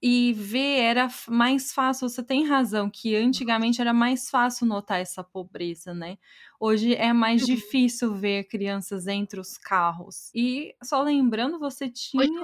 e 0.00 0.32
ver 0.32 0.80
era 0.80 1.08
mais 1.28 1.72
fácil. 1.72 2.08
Você 2.08 2.22
tem 2.22 2.46
razão 2.46 2.88
que 2.88 3.16
antigamente 3.16 3.80
era 3.80 3.92
mais 3.92 4.30
fácil 4.30 4.66
notar 4.66 5.00
essa 5.00 5.22
pobreza, 5.24 5.92
né? 5.92 6.18
Hoje 6.60 6.94
é 6.94 7.12
mais 7.12 7.42
uhum. 7.42 7.54
difícil 7.54 8.14
ver 8.14 8.44
crianças 8.44 9.06
entre 9.06 9.40
os 9.40 9.58
carros. 9.58 10.30
E 10.34 10.74
só 10.82 11.02
lembrando, 11.02 11.58
você 11.58 11.88
tinha 11.88 12.40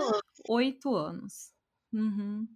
oito 0.48 0.94
anos. 0.94 1.52
Uhum. 1.92 2.46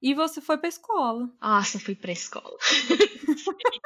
E 0.00 0.14
você 0.14 0.40
foi 0.40 0.58
pra 0.58 0.68
escola. 0.68 1.28
Nossa, 1.40 1.80
fui 1.80 1.94
pra 1.94 2.12
escola. 2.12 2.56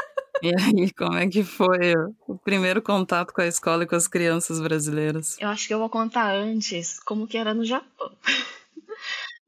E 0.42 0.49
aí, 0.49 0.92
como 0.94 1.16
é 1.16 1.28
que 1.28 1.44
foi 1.44 1.94
o 2.26 2.37
primeiro 2.37 2.82
contato 2.82 3.32
com 3.32 3.40
a 3.40 3.46
escola 3.46 3.84
e 3.84 3.87
com 3.87 3.94
as 3.94 4.08
crianças 4.08 4.61
brasileiras? 4.61 5.37
Eu 5.38 5.49
acho 5.49 5.68
que 5.68 5.72
eu 5.72 5.78
vou 5.78 5.88
contar 5.88 6.34
antes 6.34 6.99
como 6.99 7.28
que 7.28 7.38
era 7.38 7.54
no 7.54 7.64
Japão. 7.64 8.11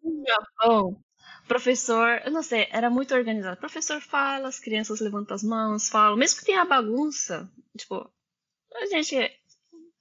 No 0.04 0.24
Japão, 0.26 1.02
professor, 1.46 2.20
eu 2.24 2.30
não 2.30 2.42
sei, 2.42 2.68
era 2.70 2.90
muito 2.90 3.14
organizado. 3.14 3.56
O 3.56 3.60
professor 3.60 4.00
fala, 4.00 4.48
as 4.48 4.58
crianças 4.58 5.00
levantam 5.00 5.34
as 5.34 5.42
mãos, 5.42 5.88
falam, 5.88 6.16
mesmo 6.16 6.40
que 6.40 6.46
tenha 6.46 6.64
bagunça, 6.64 7.50
tipo, 7.76 8.10
a 8.74 8.86
gente 8.86 9.16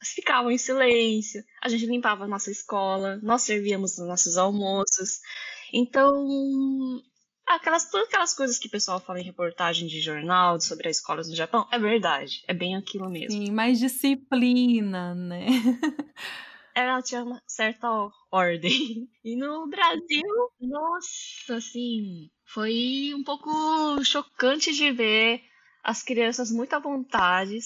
ficava 0.03 0.51
em 0.51 0.57
silêncio, 0.57 1.43
a 1.61 1.69
gente 1.69 1.85
limpava 1.85 2.25
a 2.25 2.27
nossa 2.27 2.51
escola, 2.51 3.19
nós 3.23 3.43
servíamos 3.43 3.97
os 3.97 4.07
nossos 4.07 4.37
almoços. 4.37 5.19
Então, 5.71 7.01
aquelas, 7.45 7.89
todas 7.89 8.07
aquelas 8.07 8.33
coisas 8.33 8.57
que 8.57 8.67
o 8.67 8.71
pessoal 8.71 8.99
fala 8.99 9.19
em 9.19 9.23
reportagem 9.23 9.87
de 9.87 10.01
jornal 10.01 10.59
sobre 10.59 10.89
as 10.89 10.97
escolas 10.97 11.29
no 11.29 11.35
Japão, 11.35 11.67
é 11.71 11.79
verdade, 11.79 12.43
é 12.47 12.53
bem 12.53 12.75
aquilo 12.75 13.09
mesmo. 13.09 13.31
Sim, 13.31 13.51
mais 13.51 13.79
disciplina, 13.79 15.15
né? 15.15 15.45
ela 16.75 17.01
tinha 17.01 17.23
uma 17.23 17.41
certa 17.47 17.87
ordem. 18.31 19.09
E 19.23 19.37
no 19.37 19.67
Brasil, 19.69 20.51
nossa, 20.59 21.55
assim, 21.55 22.29
foi 22.45 23.13
um 23.15 23.23
pouco 23.23 23.49
chocante 24.03 24.73
de 24.73 24.91
ver 24.91 25.41
as 25.81 26.03
crianças 26.03 26.51
muito 26.51 26.73
à 26.73 26.79
vontade, 26.79 27.57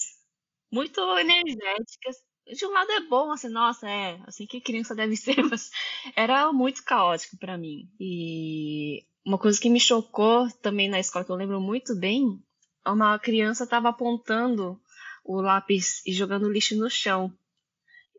muito 0.72 1.00
energéticas. 1.18 2.16
De 2.46 2.64
um 2.64 2.70
lado 2.70 2.92
é 2.92 3.00
bom, 3.00 3.32
assim, 3.32 3.48
nossa, 3.48 3.88
é 3.88 4.20
assim 4.24 4.46
que 4.46 4.60
criança 4.60 4.94
deve 4.94 5.16
ser, 5.18 5.42
mas 5.42 5.70
era 6.14 6.52
muito 6.52 6.84
caótico 6.84 7.36
para 7.38 7.58
mim. 7.58 7.90
E 8.00 9.04
uma 9.26 9.36
coisa 9.38 9.60
que 9.60 9.68
me 9.68 9.80
chocou 9.80 10.48
também 10.62 10.88
na 10.88 11.00
escola, 11.00 11.24
que 11.24 11.32
eu 11.32 11.36
lembro 11.36 11.60
muito 11.60 11.94
bem, 11.96 12.40
uma 12.86 13.18
criança 13.18 13.64
estava 13.64 13.88
apontando 13.88 14.80
o 15.24 15.40
lápis 15.40 16.02
e 16.06 16.12
jogando 16.12 16.48
lixo 16.48 16.76
no 16.76 16.88
chão 16.88 17.36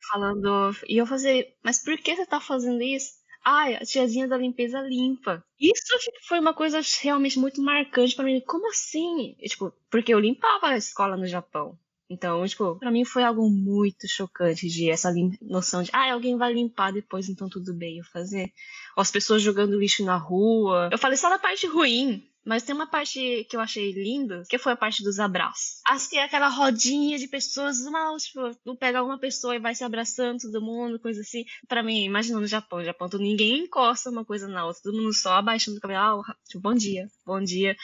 falando. 0.08 0.76
E 0.88 0.98
eu 0.98 1.06
fazer, 1.06 1.56
mas 1.64 1.84
por 1.84 1.98
que 1.98 2.16
você 2.16 2.26
tá 2.26 2.40
fazendo 2.40 2.82
isso? 2.82 3.20
Ai, 3.44 3.76
a 3.76 3.86
tiazinha 3.86 4.28
da 4.28 4.38
limpeza 4.38 4.82
limpa. 4.82 5.44
Isso 5.60 5.98
foi 6.28 6.40
uma 6.40 6.54
coisa 6.54 6.82
realmente 7.02 7.40
muito 7.40 7.62
marcante 7.62 8.16
para 8.16 8.26
mim. 8.26 8.42
Como 8.42 8.70
assim? 8.70 9.36
E, 9.40 9.48
tipo, 9.48 9.74
porque 9.90 10.14
eu 10.14 10.20
limpava 10.20 10.68
a 10.68 10.78
escola 10.78 11.16
no 11.16 11.26
Japão. 11.26 11.78
Então, 12.10 12.46
tipo, 12.48 12.76
pra 12.78 12.92
mim 12.92 13.06
foi 13.06 13.24
algo 13.24 13.48
muito 13.50 14.08
chocante 14.08 14.68
de 14.68 14.90
essa 14.90 15.14
noção 15.42 15.84
de, 15.84 15.92
ah, 15.94 16.12
alguém 16.12 16.38
vai 16.38 16.52
limpar 16.52 16.92
depois, 16.92 17.30
então 17.30 17.48
tudo 17.48 17.72
bem 17.72 18.00
eu 18.00 18.04
fazer. 18.04 18.52
Ou 18.98 19.02
as 19.02 19.12
pessoas 19.12 19.44
jogando 19.44 19.80
lixo 19.80 20.04
na 20.04 20.18
rua. 20.18 20.90
Eu 20.92 20.98
falei 20.98 21.18
só 21.18 21.30
da 21.30 21.38
parte 21.38 21.68
ruim, 21.68 22.28
mas 22.50 22.64
tem 22.64 22.74
uma 22.74 22.90
parte 22.90 23.46
que 23.48 23.56
eu 23.56 23.62
achei 23.62 23.92
linda, 23.92 24.42
que 24.50 24.58
foi 24.58 24.74
a 24.74 24.76
parte 24.76 25.04
dos 25.04 25.20
abraços. 25.20 25.80
É 26.14 26.24
aquela 26.24 26.48
rodinha 26.48 27.16
de 27.20 27.28
pessoas, 27.28 27.82
uma, 27.82 28.18
tipo, 28.18 28.76
pega 28.76 29.04
uma 29.04 29.20
pessoa 29.20 29.56
e 29.56 29.60
vai 29.60 29.76
se 29.76 29.84
abraçando 29.84 30.40
todo 30.40 30.60
mundo, 30.60 31.00
coisa 31.00 31.22
assim. 31.22 31.46
Para 31.68 31.84
mim, 31.84 32.04
imagina 32.04 32.40
no 32.40 32.48
Japão, 32.48 32.80
no 32.80 32.86
Japão, 32.86 33.08
ninguém 33.20 33.66
encosta 33.66 34.10
uma 34.10 34.26
coisa 34.26 34.48
na 34.48 34.66
outra, 34.66 34.82
todo 34.82 35.00
mundo 35.00 35.14
só 35.14 35.34
abaixando 35.34 35.78
o 35.78 35.80
cabelo, 35.80 36.24
ah, 36.28 36.36
tipo, 36.48 36.60
bom 36.60 36.74
dia, 36.74 37.08
bom 37.24 37.40
dia. 37.40 37.78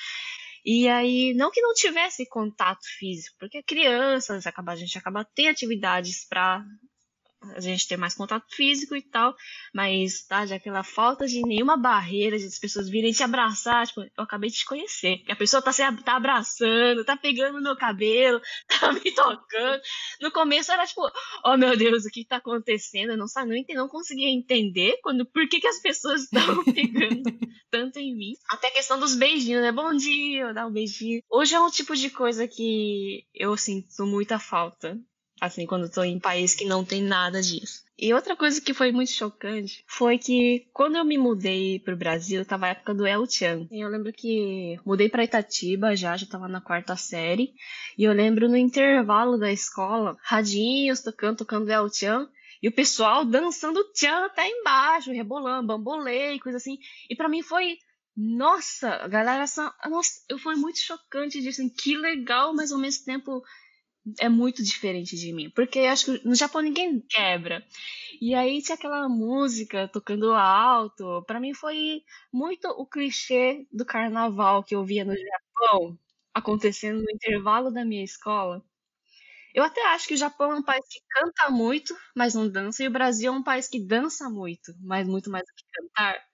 E 0.65 0.87
aí, 0.87 1.35
não 1.35 1.51
que 1.51 1.61
não 1.61 1.75
tivesse 1.75 2.27
contato 2.27 2.87
físico, 2.97 3.35
porque 3.39 3.61
crianças, 3.61 4.47
acaba, 4.47 4.71
a 4.71 4.75
gente 4.75 4.97
acaba 4.97 5.23
tem 5.23 5.47
atividades 5.47 6.25
para 6.27 6.65
a 7.55 7.59
gente 7.59 7.87
ter 7.87 7.97
mais 7.97 8.13
contato 8.13 8.45
físico 8.55 8.95
e 8.95 9.01
tal, 9.01 9.35
mas, 9.73 10.25
tá, 10.25 10.45
já 10.45 10.55
aquela 10.55 10.83
falta 10.83 11.25
de 11.27 11.41
nenhuma 11.41 11.77
barreira 11.77 12.37
de 12.37 12.45
as 12.45 12.59
pessoas 12.59 12.89
virem 12.89 13.11
te 13.11 13.23
abraçar, 13.23 13.85
tipo, 13.87 14.01
eu 14.01 14.23
acabei 14.23 14.49
de 14.49 14.57
te 14.57 14.65
conhecer. 14.65 15.21
E 15.27 15.31
a 15.31 15.35
pessoa 15.35 15.61
tá, 15.61 15.71
se, 15.71 15.83
tá 16.03 16.15
abraçando, 16.15 17.05
tá 17.05 17.15
pegando 17.17 17.61
meu 17.61 17.75
cabelo, 17.75 18.41
tá 18.67 18.91
me 18.91 19.11
tocando. 19.11 19.81
No 20.21 20.31
começo 20.31 20.71
era 20.71 20.85
tipo, 20.85 21.01
oh 21.43 21.57
meu 21.57 21.77
Deus, 21.77 22.05
o 22.05 22.09
que 22.09 22.25
tá 22.25 22.37
acontecendo? 22.37 23.11
Eu 23.11 23.17
não 23.17 23.27
sabia, 23.27 23.63
não, 23.69 23.75
não 23.75 23.87
conseguia 23.87 24.29
entender 24.29 24.99
quando, 25.01 25.25
por 25.25 25.47
que, 25.47 25.59
que 25.59 25.67
as 25.67 25.79
pessoas 25.79 26.23
estavam 26.31 26.63
pegando 26.63 27.23
tanto 27.69 27.99
em 27.99 28.15
mim. 28.15 28.33
Até 28.49 28.67
a 28.67 28.73
questão 28.73 28.99
dos 28.99 29.15
beijinhos, 29.15 29.61
né? 29.61 29.71
Bom 29.71 29.93
dia, 29.93 30.53
dar 30.53 30.67
um 30.67 30.71
beijinho. 30.71 31.21
Hoje 31.29 31.55
é 31.55 31.59
um 31.59 31.69
tipo 31.69 31.95
de 31.95 32.09
coisa 32.09 32.47
que 32.47 33.25
eu 33.33 33.55
sinto 33.57 34.05
muita 34.05 34.39
falta 34.39 34.97
assim, 35.39 35.65
quando 35.65 35.85
estou 35.85 36.03
em 36.03 36.19
país 36.19 36.55
que 36.55 36.65
não 36.65 36.83
tem 36.83 37.01
nada 37.01 37.41
disso. 37.41 37.83
E 37.97 38.13
outra 38.13 38.35
coisa 38.35 38.59
que 38.59 38.73
foi 38.73 38.91
muito 38.91 39.11
chocante 39.11 39.83
foi 39.87 40.17
que 40.17 40.67
quando 40.73 40.97
eu 40.97 41.05
me 41.05 41.17
mudei 41.17 41.79
pro 41.79 41.95
Brasil, 41.95 42.45
tava 42.45 42.65
a 42.65 42.69
época 42.69 42.93
do 42.93 43.07
El 43.07 43.25
Chan. 43.25 43.67
E 43.71 43.79
eu 43.79 43.87
lembro 43.87 44.11
que 44.11 44.77
mudei 44.85 45.07
para 45.07 45.23
Itatiba 45.23 45.95
já, 45.95 46.17
já 46.17 46.25
tava 46.25 46.47
na 46.49 46.59
quarta 46.59 46.97
série. 46.97 47.53
E 47.97 48.03
eu 48.03 48.11
lembro 48.11 48.49
no 48.49 48.57
intervalo 48.57 49.37
da 49.37 49.49
escola, 49.49 50.17
radinhos 50.21 51.01
tocando, 51.01 51.37
tocando 51.37 51.71
El 51.71 51.89
Chan. 51.89 52.29
E 52.61 52.67
o 52.67 52.71
pessoal 52.71 53.23
dançando 53.23 53.89
Chan 53.95 54.25
até 54.25 54.45
embaixo, 54.49 55.11
rebolando, 55.11 55.67
bambolê 55.67 56.33
e 56.33 56.39
coisa 56.39 56.57
assim. 56.57 56.77
E 57.09 57.15
para 57.15 57.29
mim 57.29 57.41
foi 57.41 57.77
nossa, 58.17 59.07
galera, 59.09 59.43
nossa, 59.89 60.13
foi 60.39 60.55
muito 60.55 60.79
chocante 60.79 61.41
disso, 61.41 61.61
assim, 61.61 61.69
que 61.69 61.97
legal, 61.97 62.53
mas 62.55 62.71
ao 62.71 62.79
mesmo 62.79 63.03
tempo 63.03 63.43
é 64.19 64.29
muito 64.29 64.63
diferente 64.63 65.15
de 65.17 65.33
mim. 65.33 65.49
Porque 65.51 65.79
acho 65.81 66.05
que 66.19 66.27
no 66.27 66.35
Japão 66.35 66.61
ninguém 66.61 67.01
quebra. 67.09 67.65
E 68.21 68.35
aí 68.35 68.61
tinha 68.61 68.75
aquela 68.75 69.09
música 69.09 69.87
tocando 69.89 70.33
alto. 70.33 71.23
para 71.27 71.39
mim 71.39 71.53
foi 71.53 72.03
muito 72.33 72.67
o 72.69 72.85
clichê 72.87 73.67
do 73.71 73.85
carnaval 73.85 74.63
que 74.63 74.75
eu 74.75 74.85
via 74.85 75.05
no 75.05 75.13
Japão 75.15 75.99
acontecendo 76.33 77.01
no 77.03 77.11
intervalo 77.11 77.71
da 77.71 77.85
minha 77.85 78.03
escola. 78.03 78.63
Eu 79.53 79.63
até 79.63 79.81
acho 79.87 80.07
que 80.07 80.13
o 80.13 80.17
Japão 80.17 80.51
é 80.51 80.55
um 80.55 80.63
país 80.63 80.85
que 80.89 80.99
canta 81.09 81.49
muito, 81.49 81.95
mas 82.15 82.33
não 82.35 82.49
dança, 82.49 82.83
e 82.83 82.87
o 82.87 82.91
Brasil 82.91 83.33
é 83.33 83.35
um 83.35 83.43
país 83.43 83.67
que 83.69 83.79
dança 83.79 84.29
muito, 84.29 84.73
mas 84.81 85.07
muito 85.07 85.29
mais 85.31 85.45
do 85.45 85.53
que 85.55 85.63
cantar 85.73 86.24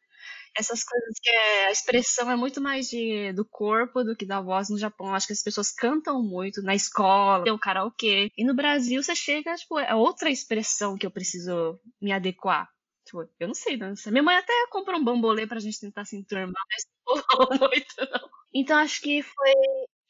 essas 0.57 0.83
coisas 0.83 1.15
que 1.21 1.29
é, 1.29 1.65
a 1.67 1.71
expressão 1.71 2.29
é 2.29 2.35
muito 2.35 2.61
mais 2.61 2.87
de, 2.87 3.31
do 3.33 3.45
corpo 3.45 4.03
do 4.03 4.15
que 4.15 4.25
da 4.25 4.41
voz 4.41 4.69
no 4.69 4.77
Japão. 4.77 5.13
Acho 5.13 5.27
que 5.27 5.33
as 5.33 5.43
pessoas 5.43 5.71
cantam 5.71 6.21
muito 6.21 6.61
na 6.61 6.75
escola, 6.75 7.43
tem 7.43 7.53
o 7.53 7.59
karaokê. 7.59 8.31
E 8.37 8.43
no 8.43 8.53
Brasil 8.53 9.01
você 9.01 9.15
chega, 9.15 9.55
tipo, 9.55 9.79
é 9.79 9.95
outra 9.95 10.29
expressão 10.29 10.97
que 10.97 11.05
eu 11.05 11.11
preciso 11.11 11.79
me 12.01 12.11
adequar. 12.11 12.69
Tipo, 13.05 13.27
eu 13.39 13.47
não 13.47 13.55
sei 13.55 13.77
dançar. 13.77 14.11
Minha 14.11 14.23
mãe 14.23 14.35
até 14.35 14.53
comprou 14.69 14.99
um 14.99 15.03
bambolê 15.03 15.47
pra 15.47 15.59
gente 15.59 15.79
tentar 15.79 16.05
se 16.05 16.15
enturmar, 16.15 16.53
mas 16.69 16.85
não 17.05 17.59
muito, 17.69 17.95
não. 18.11 18.29
Então 18.53 18.77
acho 18.77 19.01
que 19.01 19.21
foi. 19.21 19.53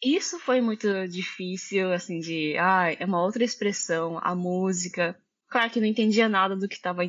Isso 0.03 0.39
foi 0.39 0.62
muito 0.62 1.07
difícil, 1.07 1.93
assim, 1.93 2.19
de. 2.19 2.57
Ah, 2.57 2.91
é 2.91 3.05
uma 3.05 3.21
outra 3.21 3.43
expressão, 3.43 4.19
a 4.21 4.36
música. 4.36 5.17
Claro 5.48 5.69
que 5.69 5.79
não 5.79 5.88
entendia 5.88 6.27
nada 6.29 6.55
do 6.55 6.67
que 6.67 6.75
estava 6.75 7.01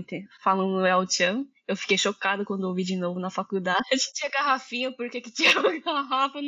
falando 0.43 0.85
El 0.85 1.09
Chan, 1.09 1.47
eu 1.67 1.77
fiquei 1.77 1.97
chocada 1.97 2.45
quando 2.45 2.65
ouvi 2.65 2.83
de 2.83 2.97
novo 2.97 3.21
na 3.21 3.31
faculdade. 3.31 3.83
Tinha 4.15 4.31
garrafinha, 4.31 4.93
por 4.93 5.09
que, 5.09 5.21
que 5.21 5.31
tinha 5.31 5.59
uma 5.59 5.79
garrafa? 5.79 6.39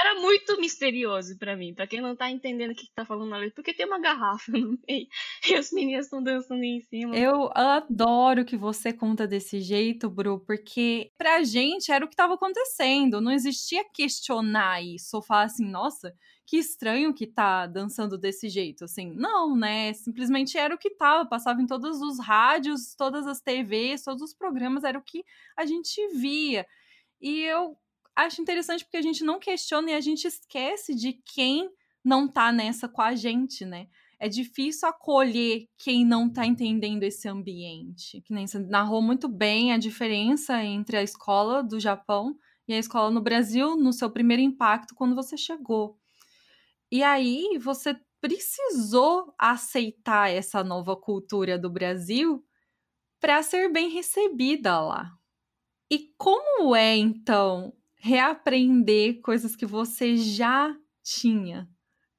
Era 0.00 0.20
muito 0.20 0.58
misterioso 0.60 1.36
para 1.38 1.56
mim. 1.56 1.74
para 1.74 1.86
quem 1.86 2.00
não 2.00 2.16
tá 2.16 2.30
entendendo 2.30 2.70
o 2.70 2.74
que, 2.74 2.86
que 2.86 2.94
tá 2.94 3.04
falando 3.04 3.28
na 3.30 3.36
letra, 3.36 3.54
porque 3.54 3.74
tem 3.74 3.86
uma 3.86 4.00
garrafa 4.00 4.52
no 4.52 4.78
meio 4.88 5.06
e 5.46 5.54
as 5.54 5.70
meninas 5.72 6.06
estão 6.06 6.22
dançando 6.22 6.62
em 6.62 6.80
cima. 6.80 7.16
Eu 7.16 7.50
adoro 7.54 8.44
que 8.44 8.56
você 8.56 8.92
conta 8.92 9.26
desse 9.26 9.60
jeito, 9.60 10.08
Bru, 10.08 10.40
porque 10.40 11.10
pra 11.18 11.42
gente 11.42 11.92
era 11.92 12.04
o 12.04 12.08
que 12.08 12.16
tava 12.16 12.34
acontecendo. 12.34 13.20
Não 13.20 13.32
existia 13.32 13.84
questionar 13.92 14.82
isso 14.82 15.16
ou 15.16 15.22
falar 15.22 15.44
assim, 15.44 15.68
nossa 15.68 16.14
que 16.46 16.58
estranho 16.58 17.14
que 17.14 17.26
tá 17.26 17.66
dançando 17.66 18.18
desse 18.18 18.48
jeito, 18.48 18.84
assim. 18.84 19.12
Não, 19.14 19.56
né? 19.56 19.92
Simplesmente 19.94 20.58
era 20.58 20.74
o 20.74 20.78
que 20.78 20.90
tava, 20.90 21.26
passava 21.28 21.62
em 21.62 21.66
todos 21.66 22.00
os 22.00 22.18
rádios, 22.18 22.94
todas 22.94 23.26
as 23.26 23.40
TVs, 23.40 24.02
todos 24.04 24.22
os 24.22 24.34
programas, 24.34 24.84
era 24.84 24.98
o 24.98 25.02
que 25.02 25.24
a 25.56 25.64
gente 25.64 26.06
via. 26.08 26.66
E 27.20 27.40
eu 27.40 27.76
acho 28.14 28.42
interessante 28.42 28.84
porque 28.84 28.98
a 28.98 29.02
gente 29.02 29.24
não 29.24 29.38
questiona 29.38 29.90
e 29.90 29.94
a 29.94 30.00
gente 30.00 30.26
esquece 30.26 30.94
de 30.94 31.14
quem 31.24 31.70
não 32.04 32.28
tá 32.28 32.52
nessa 32.52 32.88
com 32.88 33.00
a 33.00 33.14
gente, 33.14 33.64
né? 33.64 33.88
É 34.18 34.28
difícil 34.28 34.88
acolher 34.88 35.66
quem 35.78 36.04
não 36.04 36.30
tá 36.30 36.46
entendendo 36.46 37.02
esse 37.02 37.28
ambiente. 37.28 38.20
Que 38.22 38.32
nem 38.32 38.46
você 38.46 38.58
narrou 38.58 39.02
muito 39.02 39.28
bem 39.28 39.72
a 39.72 39.78
diferença 39.78 40.62
entre 40.62 40.96
a 40.96 41.02
escola 41.02 41.62
do 41.62 41.80
Japão 41.80 42.36
e 42.68 42.74
a 42.74 42.78
escola 42.78 43.10
no 43.10 43.20
Brasil 43.20 43.76
no 43.76 43.92
seu 43.92 44.10
primeiro 44.10 44.42
impacto 44.42 44.94
quando 44.94 45.14
você 45.14 45.36
chegou. 45.36 45.98
E 46.94 47.02
aí 47.02 47.58
você 47.58 47.96
precisou 48.20 49.34
aceitar 49.36 50.30
essa 50.30 50.62
nova 50.62 50.94
cultura 50.94 51.58
do 51.58 51.68
Brasil 51.68 52.46
para 53.20 53.42
ser 53.42 53.68
bem 53.72 53.88
recebida 53.90 54.78
lá. 54.78 55.10
E 55.90 56.14
como 56.16 56.76
é 56.76 56.94
então 56.94 57.76
reaprender 57.96 59.20
coisas 59.22 59.56
que 59.56 59.66
você 59.66 60.16
já 60.16 60.72
tinha 61.02 61.68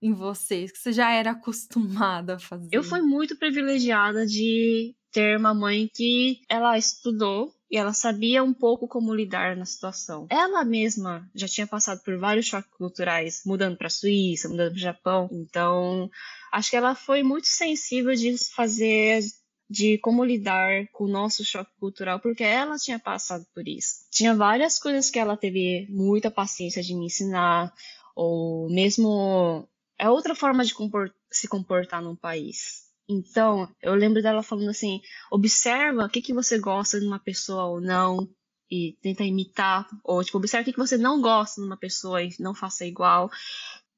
em 0.02 0.12
você, 0.12 0.68
que 0.68 0.78
você 0.78 0.92
já 0.92 1.10
era 1.10 1.32
acostumada 1.32 2.36
a 2.36 2.40
fazer? 2.40 2.68
Eu 2.70 2.84
fui 2.84 3.02
muito 3.02 3.38
privilegiada 3.38 4.28
de 4.28 4.94
ter 5.10 5.40
uma 5.40 5.54
mãe 5.54 5.90
que 5.96 6.42
ela 6.50 6.78
estudou 6.78 7.55
e 7.70 7.78
ela 7.78 7.94
sabia 7.94 8.44
um 8.44 8.54
pouco 8.54 8.88
como 8.88 9.14
lidar 9.14 9.56
na 9.56 9.66
situação. 9.66 10.28
Ela 10.30 10.64
mesma 10.64 11.30
já 11.34 11.48
tinha 11.48 11.68
passado 11.68 12.02
por 12.04 12.18
vários 12.18 12.46
choques 12.46 12.72
culturais, 12.78 13.42
mudando 13.46 13.78
para 13.78 13.88
a 13.88 13.90
Suíça, 13.90 14.50
mudando 14.50 14.72
para 14.72 14.78
o 14.78 14.82
Japão. 14.82 15.30
Então, 15.32 16.10
acho 16.52 16.70
que 16.70 16.76
ela 16.76 16.96
foi 16.96 17.24
muito 17.24 17.48
sensível 17.48 18.14
de 18.14 18.36
fazer 18.54 19.22
de 19.70 19.98
como 19.98 20.24
lidar 20.24 20.88
com 20.92 21.06
o 21.06 21.10
nosso 21.10 21.44
choque 21.44 21.72
cultural, 21.80 22.20
porque 22.20 22.44
ela 22.44 22.78
tinha 22.78 23.00
passado 23.00 23.46
por 23.54 23.68
isso. 23.68 24.08
Tinha 24.12 24.36
várias 24.36 24.78
coisas 24.78 25.10
que 25.10 25.18
ela 25.18 25.36
teve 25.36 25.88
muita 25.90 26.30
paciência 26.30 26.84
de 26.84 26.94
me 26.94 27.06
ensinar, 27.06 27.74
ou 28.16 28.70
mesmo 28.70 29.68
é 29.98 30.10
outra 30.10 30.36
forma 30.36 30.64
de 30.64 30.74
compor 30.74 31.12
se 31.32 31.48
comportar 31.48 32.02
num 32.02 32.16
país. 32.16 32.85
Então, 33.08 33.70
eu 33.82 33.94
lembro 33.94 34.22
dela 34.22 34.42
falando 34.42 34.70
assim: 34.70 35.02
observa 35.32 36.06
o 36.06 36.10
que, 36.10 36.22
que 36.22 36.34
você 36.34 36.58
gosta 36.60 37.00
de 37.00 37.06
uma 37.06 37.20
pessoa 37.20 37.66
ou 37.66 37.80
não, 37.80 38.28
e 38.70 38.98
tenta 39.02 39.24
imitar, 39.24 39.88
ou 40.04 40.24
tipo, 40.24 40.38
observa 40.38 40.64
o 40.64 40.66
que, 40.66 40.74
que 40.74 40.80
você 40.80 40.98
não 40.98 41.22
gosta 41.22 41.62
de 41.62 41.68
uma 41.68 41.78
pessoa 41.78 42.24
e 42.24 42.30
não 42.40 42.56
faça 42.56 42.86
igual. 42.86 43.30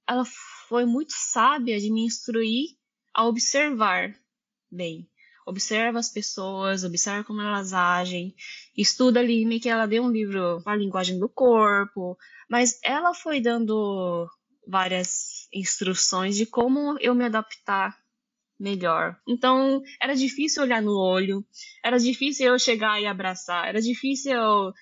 Ela 0.08 0.26
foi 0.68 0.86
muito 0.86 1.14
sábia 1.14 1.80
de 1.80 1.92
me 1.92 2.06
instruir 2.06 2.76
a 3.14 3.26
observar 3.26 4.14
bem. 4.72 5.10
Observa 5.46 6.00
as 6.00 6.10
pessoas, 6.10 6.84
observa 6.84 7.24
como 7.24 7.42
elas 7.42 7.72
agem, 7.72 8.36
estuda 8.76 9.22
ali, 9.22 9.46
meio 9.46 9.62
que 9.62 9.70
ela 9.70 9.86
deu 9.86 10.04
um 10.04 10.12
livro 10.12 10.62
a 10.66 10.76
linguagem 10.76 11.18
do 11.18 11.30
corpo, 11.30 12.18
mas 12.50 12.78
ela 12.84 13.14
foi 13.14 13.40
dando 13.40 14.28
várias 14.68 15.48
instruções 15.54 16.36
de 16.36 16.46
como 16.46 16.98
eu 17.00 17.16
me 17.16 17.24
adaptar 17.24 17.98
melhor. 18.60 19.18
Então, 19.28 19.82
era 20.02 20.16
difícil 20.16 20.64
olhar 20.64 20.82
no 20.82 20.98
olho, 20.98 21.46
era 21.84 21.98
difícil 21.98 22.48
eu 22.48 22.60
chegar 22.60 23.02
e 23.02 23.06
abraçar, 23.06 23.68
era 23.68 23.82
difícil 23.82 24.34
eu, 24.34 24.74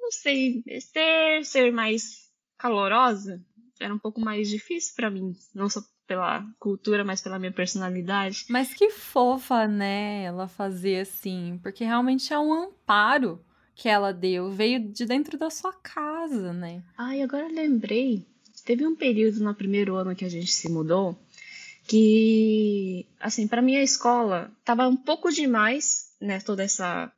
não 0.00 0.10
sei, 0.10 0.62
ser, 0.80 1.44
ser 1.44 1.72
mais 1.72 2.30
calorosa. 2.58 3.42
Era 3.78 3.94
um 3.94 3.98
pouco 3.98 4.20
mais 4.20 4.48
difícil 4.48 4.94
para 4.94 5.10
mim, 5.10 5.34
não 5.54 5.68
só 5.68 5.80
pela 6.06 6.44
cultura, 6.58 7.04
mas 7.04 7.20
pela 7.20 7.38
minha 7.38 7.52
personalidade. 7.52 8.44
Mas 8.48 8.74
que 8.74 8.90
fofa, 8.90 9.66
né, 9.66 10.24
ela 10.24 10.48
fazer 10.48 11.00
assim, 11.00 11.58
porque 11.62 11.84
realmente 11.84 12.32
é 12.32 12.38
um 12.38 12.52
amparo 12.52 13.42
que 13.74 13.88
ela 13.88 14.12
deu, 14.12 14.50
veio 14.50 14.92
de 14.92 15.06
dentro 15.06 15.38
da 15.38 15.48
sua 15.48 15.72
casa, 15.72 16.52
né? 16.52 16.82
Ai, 16.98 17.22
agora 17.22 17.48
lembrei. 17.48 18.26
Teve 18.66 18.86
um 18.86 18.94
período 18.94 19.42
no 19.42 19.54
primeiro 19.54 19.94
ano 19.94 20.14
que 20.14 20.24
a 20.24 20.28
gente 20.28 20.52
se 20.52 20.68
mudou, 20.68 21.18
que, 21.90 23.08
assim, 23.18 23.48
para 23.48 23.60
mim 23.60 23.74
a 23.74 23.82
escola 23.82 24.56
tava 24.64 24.86
um 24.86 24.96
pouco 24.96 25.28
demais, 25.28 26.14
né, 26.20 26.38
toda 26.38 26.62
essa 26.62 27.12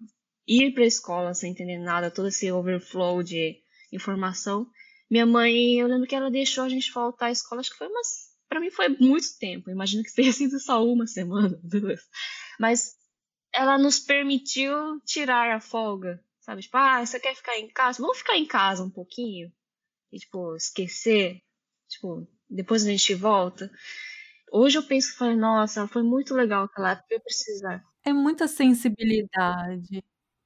ir 0.49 0.73
para 0.73 0.83
a 0.83 0.87
escola 0.87 1.35
sem 1.35 1.53
entender 1.53 1.77
nada, 1.77 2.11
todo 2.11 2.29
esse 2.29 2.51
overflow 2.51 3.23
de 3.23 3.61
informação. 3.93 4.67
Minha 5.11 5.27
mãe, 5.27 5.75
eu 5.79 5.87
lembro 5.87 6.09
que 6.09 6.15
ela 6.15 6.31
deixou 6.31 6.65
a 6.65 6.71
gente 6.71 6.91
faltar 6.91 7.29
à 7.29 7.33
escola, 7.33 7.61
acho 7.61 7.71
que 7.71 7.77
foi 7.77 7.87
umas, 7.87 8.31
para 8.49 8.61
mim 8.61 8.71
foi 8.71 8.89
muito 8.89 9.39
tempo. 9.39 9.69
Imagino 9.69 10.03
que 10.03 10.13
tenha 10.17 10.33
sido 10.33 10.59
só 10.59 10.83
uma 10.83 11.07
semana, 11.07 11.61
duas. 11.63 12.01
Mas 12.59 12.95
ela 13.53 13.77
nos 13.77 13.99
permitiu 13.99 14.99
tirar 15.05 15.55
a 15.55 15.61
folga, 15.61 16.19
sabe? 16.41 16.63
Tipo, 16.63 16.79
ah, 16.79 17.05
você 17.05 17.21
quer 17.21 17.37
ficar 17.37 17.59
em 17.59 17.69
casa? 17.69 18.01
Vamos 18.01 18.17
ficar 18.17 18.39
em 18.39 18.47
casa 18.47 18.83
um 18.83 18.91
pouquinho? 18.91 19.53
E, 20.11 20.19
tipo, 20.19 20.57
esquecer. 20.57 21.43
Tipo, 21.91 22.27
depois 22.49 22.87
a 22.87 22.89
gente 22.89 23.15
volta. 23.15 23.71
Hoje 24.55 24.77
eu 24.77 24.83
penso, 24.83 25.17
falei, 25.17 25.35
nossa, 25.35 25.89
foi 25.89 26.03
muito 26.03 26.35
legal 26.35 26.65
aquela 26.65 26.91
época, 26.93 27.07
eu 27.11 27.21
precisar. 27.21 27.83
É 28.05 28.13
muita 28.13 28.47
sensibilidade 28.47 30.05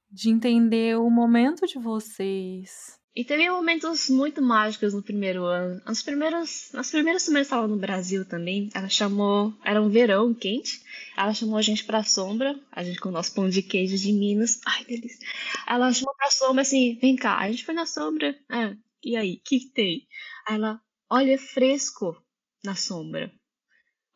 de 0.09 0.29
entender 0.29 0.97
o 0.97 1.09
momento 1.09 1.67
de 1.67 1.77
vocês. 1.77 2.97
E 3.13 3.25
teve 3.25 3.49
momentos 3.49 4.09
muito 4.09 4.41
mágicos 4.41 4.93
no 4.93 5.03
primeiro 5.03 5.43
ano. 5.43 5.81
Nos 5.85 6.01
primeiros, 6.01 6.69
nas 6.71 6.89
primeiras 6.89 7.23
semanas 7.23 7.47
estava 7.47 7.67
no 7.67 7.75
Brasil 7.75 8.23
também. 8.25 8.69
Ela 8.73 8.87
chamou, 8.87 9.53
era 9.65 9.81
um 9.81 9.89
verão 9.89 10.33
quente. 10.33 10.81
Ela 11.17 11.33
chamou 11.33 11.57
a 11.57 11.61
gente 11.61 11.83
pra 11.83 12.01
sombra, 12.03 12.57
a 12.71 12.85
gente 12.85 13.01
com 13.01 13.09
o 13.09 13.11
nosso 13.11 13.33
pão 13.33 13.49
de 13.49 13.61
queijo 13.61 13.97
de 13.97 14.13
Minas. 14.13 14.61
Ai, 14.65 14.85
delícia. 14.85 15.27
Ela 15.67 15.91
chamou 15.91 16.15
pra 16.15 16.31
sombra 16.31 16.61
assim, 16.61 16.97
vem 17.01 17.17
cá. 17.17 17.37
A 17.39 17.51
gente 17.51 17.65
foi 17.65 17.73
na 17.73 17.85
sombra. 17.85 18.37
É, 18.49 18.77
e 19.03 19.17
aí, 19.17 19.33
o 19.33 19.41
que, 19.43 19.59
que 19.59 19.69
tem? 19.73 20.07
Aí 20.47 20.55
ela, 20.55 20.79
olha, 21.09 21.33
é 21.33 21.37
fresco 21.37 22.15
na 22.63 22.75
sombra. 22.75 23.33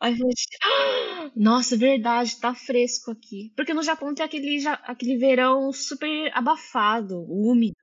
Aí 0.01 0.13
a 0.13 0.15
gente, 0.15 0.47
ah, 0.63 1.31
nossa, 1.35 1.77
verdade, 1.77 2.37
tá 2.39 2.55
fresco 2.55 3.11
aqui. 3.11 3.53
Porque 3.55 3.73
no 3.73 3.83
Japão 3.83 4.13
tem 4.15 4.25
aquele, 4.25 4.67
aquele 4.83 5.17
verão 5.17 5.71
super 5.71 6.31
abafado, 6.35 7.23
úmido. 7.31 7.75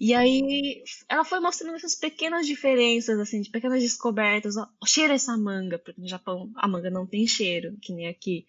E 0.00 0.14
aí 0.14 0.82
ela 1.08 1.24
foi 1.24 1.40
mostrando 1.40 1.76
essas 1.76 1.94
pequenas 1.94 2.46
diferenças, 2.46 3.18
assim, 3.18 3.40
de 3.42 3.50
pequenas 3.50 3.82
descobertas. 3.82 4.56
Ó, 4.56 4.66
cheira 4.86 5.14
essa 5.14 5.36
manga, 5.36 5.78
porque 5.78 6.00
no 6.00 6.08
Japão 6.08 6.50
a 6.56 6.68
manga 6.68 6.90
não 6.90 7.06
tem 7.06 7.26
cheiro, 7.26 7.76
que 7.82 7.92
nem 7.92 8.08
aqui. 8.08 8.46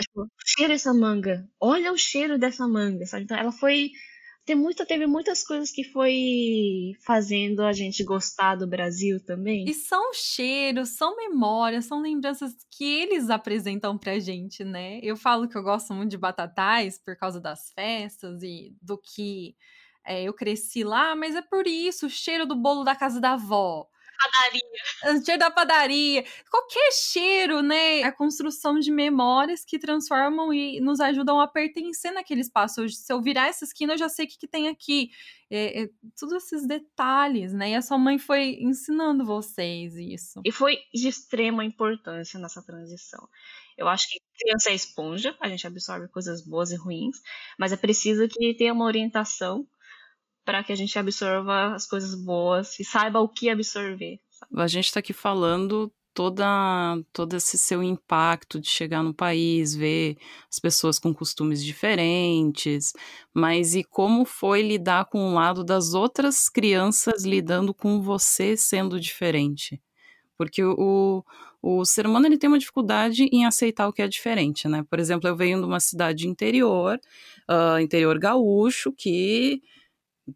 Tipo, 0.00 0.28
cheira 0.46 0.74
essa 0.74 0.92
manga, 0.94 1.48
olha 1.60 1.92
o 1.92 1.98
cheiro 1.98 2.38
dessa 2.38 2.66
manga, 2.66 3.06
sabe? 3.06 3.24
Então 3.24 3.36
ela 3.36 3.52
foi 3.52 3.90
tem 4.44 4.54
muita, 4.54 4.84
teve 4.84 5.06
muitas 5.06 5.42
coisas 5.42 5.70
que 5.70 5.82
foi 5.84 6.92
fazendo 7.04 7.62
a 7.62 7.72
gente 7.72 8.04
gostar 8.04 8.56
do 8.56 8.66
Brasil 8.66 9.18
também. 9.24 9.64
E 9.66 9.72
são 9.72 10.12
cheiros, 10.12 10.90
são 10.90 11.16
memórias, 11.16 11.86
são 11.86 12.00
lembranças 12.00 12.52
que 12.70 12.84
eles 12.84 13.30
apresentam 13.30 13.96
pra 13.96 14.18
gente, 14.18 14.62
né? 14.62 15.00
Eu 15.02 15.16
falo 15.16 15.48
que 15.48 15.56
eu 15.56 15.62
gosto 15.62 15.94
muito 15.94 16.10
de 16.10 16.18
Batatais 16.18 16.98
por 16.98 17.16
causa 17.16 17.40
das 17.40 17.70
festas 17.72 18.42
e 18.42 18.76
do 18.82 18.98
que 18.98 19.56
é, 20.06 20.22
eu 20.24 20.34
cresci 20.34 20.84
lá, 20.84 21.16
mas 21.16 21.34
é 21.34 21.42
por 21.42 21.66
isso, 21.66 22.06
o 22.06 22.10
cheiro 22.10 22.44
do 22.44 22.54
bolo 22.54 22.84
da 22.84 22.94
casa 22.94 23.20
da 23.20 23.32
avó. 23.32 23.88
Padaria. 24.18 25.18
O 25.18 25.24
cheiro 25.24 25.38
da 25.38 25.50
padaria. 25.50 26.24
Qualquer 26.50 26.92
cheiro, 26.92 27.62
né? 27.62 28.00
É 28.00 28.04
a 28.04 28.12
construção 28.12 28.78
de 28.78 28.90
memórias 28.90 29.64
que 29.64 29.78
transformam 29.78 30.52
e 30.52 30.80
nos 30.80 31.00
ajudam 31.00 31.40
a 31.40 31.48
pertencer 31.48 32.12
naquele 32.12 32.40
espaço. 32.40 32.88
Se 32.88 33.12
eu 33.12 33.20
virar 33.20 33.48
essa 33.48 33.64
esquina, 33.64 33.94
eu 33.94 33.98
já 33.98 34.08
sei 34.08 34.26
o 34.26 34.28
que, 34.28 34.38
que 34.38 34.48
tem 34.48 34.68
aqui. 34.68 35.10
É, 35.50 35.82
é, 35.82 35.90
todos 36.18 36.34
esses 36.34 36.66
detalhes, 36.66 37.52
né? 37.52 37.70
E 37.70 37.74
a 37.74 37.82
sua 37.82 37.98
mãe 37.98 38.18
foi 38.18 38.56
ensinando 38.60 39.24
vocês 39.24 39.94
isso. 39.96 40.40
E 40.44 40.50
foi 40.50 40.78
de 40.92 41.08
extrema 41.08 41.64
importância 41.64 42.40
nessa 42.40 42.62
transição. 42.62 43.28
Eu 43.76 43.88
acho 43.88 44.08
que 44.08 44.20
criança 44.38 44.70
é 44.70 44.74
esponja, 44.74 45.36
a 45.40 45.48
gente 45.48 45.66
absorve 45.66 46.08
coisas 46.08 46.44
boas 46.44 46.70
e 46.70 46.76
ruins, 46.76 47.20
mas 47.58 47.72
é 47.72 47.76
preciso 47.76 48.28
que 48.28 48.54
tenha 48.54 48.72
uma 48.72 48.84
orientação 48.84 49.66
para 50.44 50.62
que 50.62 50.72
a 50.72 50.76
gente 50.76 50.98
absorva 50.98 51.74
as 51.74 51.86
coisas 51.86 52.14
boas 52.14 52.78
e 52.78 52.84
saiba 52.84 53.20
o 53.20 53.28
que 53.28 53.48
absorver. 53.48 54.20
Sabe? 54.30 54.62
A 54.62 54.66
gente 54.66 54.86
está 54.86 55.00
aqui 55.00 55.12
falando 55.12 55.90
toda 56.14 56.44
todo 57.12 57.34
esse 57.34 57.58
seu 57.58 57.82
impacto 57.82 58.60
de 58.60 58.68
chegar 58.68 59.02
no 59.02 59.12
país, 59.12 59.74
ver 59.74 60.16
as 60.48 60.60
pessoas 60.60 60.98
com 60.98 61.12
costumes 61.12 61.62
diferentes, 61.62 62.92
mas 63.34 63.74
e 63.74 63.82
como 63.82 64.24
foi 64.24 64.62
lidar 64.62 65.06
com 65.06 65.30
o 65.30 65.34
lado 65.34 65.64
das 65.64 65.92
outras 65.92 66.48
crianças 66.48 67.24
lidando 67.24 67.74
com 67.74 68.00
você 68.00 68.56
sendo 68.56 69.00
diferente? 69.00 69.82
Porque 70.38 70.62
o, 70.62 71.24
o 71.62 71.84
ser 71.84 72.06
humano 72.06 72.26
ele 72.26 72.38
tem 72.38 72.48
uma 72.48 72.58
dificuldade 72.58 73.28
em 73.32 73.44
aceitar 73.46 73.88
o 73.88 73.92
que 73.92 74.02
é 74.02 74.08
diferente, 74.08 74.68
né? 74.68 74.84
Por 74.88 74.98
exemplo, 74.98 75.28
eu 75.28 75.36
venho 75.36 75.58
de 75.58 75.64
uma 75.64 75.80
cidade 75.80 76.28
interior, 76.28 77.00
uh, 77.48 77.78
interior 77.80 78.18
gaúcho, 78.18 78.92
que 78.92 79.62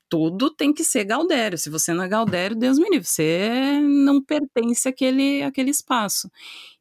tudo 0.09 0.51
tem 0.51 0.72
que 0.72 0.85
ser 0.85 1.05
Galdério. 1.05 1.57
Se 1.59 1.70
você 1.70 1.92
não 1.94 2.05
é 2.05 2.09
Galdério, 2.09 2.57
Deus 2.57 2.79
me 2.79 2.88
livre, 2.90 3.07
você 3.07 3.81
não 3.83 4.22
pertence 4.22 4.88
àquele, 4.88 5.42
àquele 5.42 5.70
espaço. 5.70 6.31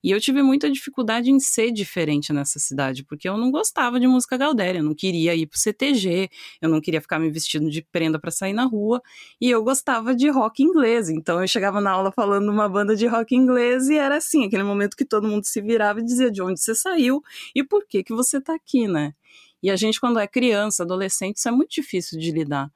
E 0.03 0.11
eu 0.11 0.21
tive 0.21 0.41
muita 0.41 0.69
dificuldade 0.69 1.31
em 1.31 1.39
ser 1.39 1.71
diferente 1.71 2.31
nessa 2.31 2.59
cidade, 2.59 3.03
porque 3.03 3.27
eu 3.27 3.37
não 3.37 3.51
gostava 3.51 3.99
de 3.99 4.07
música 4.07 4.37
Galdério, 4.37 4.79
eu 4.79 4.83
não 4.83 4.95
queria 4.95 5.35
ir 5.35 5.47
pro 5.47 5.59
CTG, 5.59 6.29
eu 6.61 6.69
não 6.69 6.79
queria 6.81 7.01
ficar 7.01 7.19
me 7.19 7.29
vestindo 7.29 7.69
de 7.69 7.81
prenda 7.81 8.19
para 8.19 8.31
sair 8.31 8.53
na 8.53 8.65
rua, 8.65 9.01
e 9.41 9.49
eu 9.49 9.63
gostava 9.63 10.15
de 10.15 10.29
rock 10.29 10.63
inglês. 10.63 11.09
Então 11.09 11.41
eu 11.41 11.47
chegava 11.47 11.81
na 11.81 11.91
aula 11.91 12.11
falando 12.11 12.49
uma 12.49 12.69
banda 12.69 12.95
de 12.95 13.07
rock 13.07 13.35
inglês 13.35 13.89
e 13.89 13.95
era 13.97 14.17
assim, 14.17 14.45
aquele 14.45 14.63
momento 14.63 14.95
que 14.95 15.05
todo 15.05 15.27
mundo 15.27 15.45
se 15.45 15.61
virava 15.61 15.99
e 15.99 16.05
dizia 16.05 16.31
de 16.31 16.41
onde 16.41 16.59
você 16.61 16.75
saiu 16.75 17.21
e 17.55 17.63
por 17.63 17.85
que 17.87 18.03
que 18.03 18.13
você 18.13 18.39
tá 18.39 18.53
aqui, 18.55 18.87
né? 18.87 19.13
E 19.61 19.69
a 19.71 19.75
gente, 19.75 19.99
quando 19.99 20.19
é 20.19 20.27
criança, 20.27 20.83
adolescente, 20.83 21.37
isso 21.37 21.47
é 21.47 21.51
muito 21.51 21.71
difícil 21.71 22.19
de 22.19 22.31
lidar. 22.31 22.69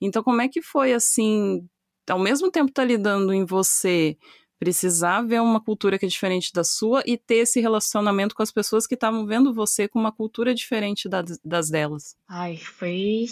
Então, 0.00 0.22
como 0.22 0.40
é 0.40 0.48
que 0.48 0.60
foi 0.60 0.92
assim, 0.92 1.66
ao 2.08 2.18
mesmo 2.18 2.50
tempo 2.50 2.72
tá 2.72 2.84
lidando 2.84 3.32
em 3.32 3.44
você 3.44 4.16
precisar 4.58 5.22
ver 5.22 5.40
uma 5.40 5.62
cultura 5.62 5.98
que 5.98 6.06
é 6.06 6.08
diferente 6.08 6.50
da 6.52 6.64
sua 6.64 7.02
e 7.06 7.18
ter 7.18 7.36
esse 7.36 7.60
relacionamento 7.60 8.34
com 8.34 8.42
as 8.42 8.50
pessoas 8.50 8.86
que 8.86 8.94
estavam 8.94 9.26
vendo 9.26 9.52
você 9.52 9.86
com 9.88 9.98
uma 9.98 10.12
cultura 10.12 10.54
diferente 10.54 11.08
das, 11.08 11.38
das 11.44 11.68
delas? 11.68 12.16
Ai, 12.28 12.56
foi 12.56 13.26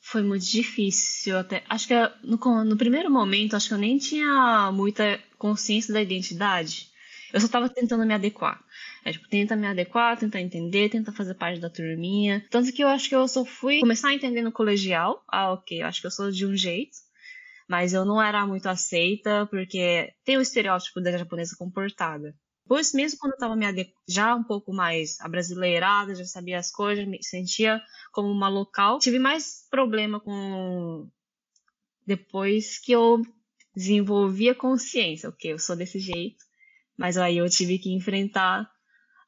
foi 0.00 0.22
muito 0.22 0.46
difícil 0.46 1.36
até. 1.36 1.64
Acho 1.68 1.88
que 1.88 1.94
no, 2.22 2.64
no 2.64 2.76
primeiro 2.76 3.10
momento, 3.10 3.56
acho 3.56 3.68
que 3.68 3.74
eu 3.74 3.78
nem 3.78 3.98
tinha 3.98 4.70
muita 4.72 5.18
consciência 5.36 5.92
da 5.92 6.00
identidade. 6.00 6.90
Eu 7.36 7.40
só 7.40 7.46
estava 7.46 7.68
tentando 7.68 8.06
me 8.06 8.14
adequar. 8.14 8.64
É, 9.04 9.12
tipo, 9.12 9.28
tenta 9.28 9.54
me 9.54 9.66
adequar, 9.66 10.18
tenta 10.18 10.40
entender, 10.40 10.88
tenta 10.88 11.12
fazer 11.12 11.34
parte 11.34 11.60
da 11.60 11.68
turminha. 11.68 12.42
Tanto 12.48 12.72
que 12.72 12.82
eu 12.82 12.88
acho 12.88 13.10
que 13.10 13.14
eu 13.14 13.28
só 13.28 13.44
fui 13.44 13.80
começar 13.80 14.08
a 14.08 14.14
entender 14.14 14.40
no 14.40 14.50
colegial. 14.50 15.22
Ah, 15.28 15.52
ok, 15.52 15.82
acho 15.82 16.00
que 16.00 16.06
eu 16.06 16.10
sou 16.10 16.30
de 16.30 16.46
um 16.46 16.56
jeito. 16.56 16.96
Mas 17.68 17.92
eu 17.92 18.06
não 18.06 18.22
era 18.22 18.46
muito 18.46 18.66
aceita, 18.70 19.46
porque 19.50 20.14
tem 20.24 20.38
o 20.38 20.40
estereótipo 20.40 20.98
da 20.98 21.12
japonesa 21.12 21.54
comportada. 21.58 22.34
Pois 22.66 22.94
mesmo 22.94 23.18
quando 23.18 23.34
eu 23.34 23.38
tava 23.38 23.54
me 23.54 23.66
já 24.08 24.34
um 24.34 24.42
pouco 24.42 24.72
mais 24.72 25.20
abrasileirada, 25.20 26.14
já 26.14 26.24
sabia 26.24 26.58
as 26.58 26.70
coisas, 26.70 27.06
me 27.06 27.22
sentia 27.22 27.82
como 28.12 28.30
uma 28.30 28.48
local, 28.48 28.98
tive 28.98 29.18
mais 29.18 29.66
problema 29.70 30.18
com 30.18 31.06
depois 32.06 32.78
que 32.78 32.92
eu 32.92 33.20
desenvolvi 33.74 34.48
a 34.48 34.54
consciência, 34.54 35.28
ok, 35.28 35.52
eu 35.52 35.58
sou 35.58 35.76
desse 35.76 35.98
jeito, 35.98 36.45
mas 36.98 37.16
aí 37.16 37.38
eu 37.38 37.48
tive 37.50 37.78
que 37.78 37.94
enfrentar 37.94 38.70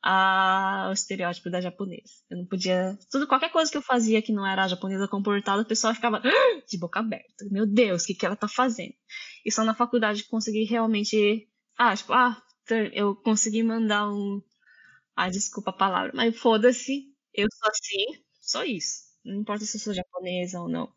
ao 0.03 0.93
estereótipo 0.93 1.51
da 1.51 1.61
japonesa. 1.61 2.13
Eu 2.31 2.39
não 2.39 2.47
podia. 2.47 2.97
Tudo, 3.11 3.27
qualquer 3.27 3.51
coisa 3.51 3.71
que 3.71 3.77
eu 3.77 3.83
fazia 3.83 4.23
que 4.23 4.33
não 4.33 4.47
era 4.47 4.65
a 4.65 4.69
japonesa 4.69 5.09
comportada, 5.09 5.63
o 5.63 5.67
pessoal 5.67 5.95
ficava 5.95 6.23
de 6.69 6.79
boca 6.79 7.01
aberta. 7.01 7.45
Meu 7.51 7.67
Deus, 7.67 8.03
o 8.05 8.07
que, 8.07 8.15
que 8.15 8.27
ela 8.27 8.37
tá 8.37 8.49
fazendo? 8.49 8.95
E 9.45 9.51
só 9.53 9.65
na 9.65 9.75
faculdade 9.75 10.25
consegui 10.25 10.65
realmente. 10.65 11.49
Ah, 11.77 11.97
tipo, 11.97 12.13
ah, 12.13 12.41
eu 12.93 13.15
consegui 13.17 13.63
mandar 13.63 14.09
um. 14.09 14.41
Ah, 15.17 15.29
desculpa 15.31 15.71
a 15.71 15.75
palavra, 15.75 16.13
mas 16.15 16.37
foda-se, 16.39 17.07
eu 17.35 17.47
sou 17.53 17.71
assim, 17.71 18.23
só 18.41 18.65
isso. 18.65 19.05
Não 19.25 19.41
importa 19.41 19.65
se 19.65 19.77
eu 19.77 19.81
sou 19.81 19.95
japonesa 19.95 20.61
ou 20.61 20.69
não. 20.69 20.93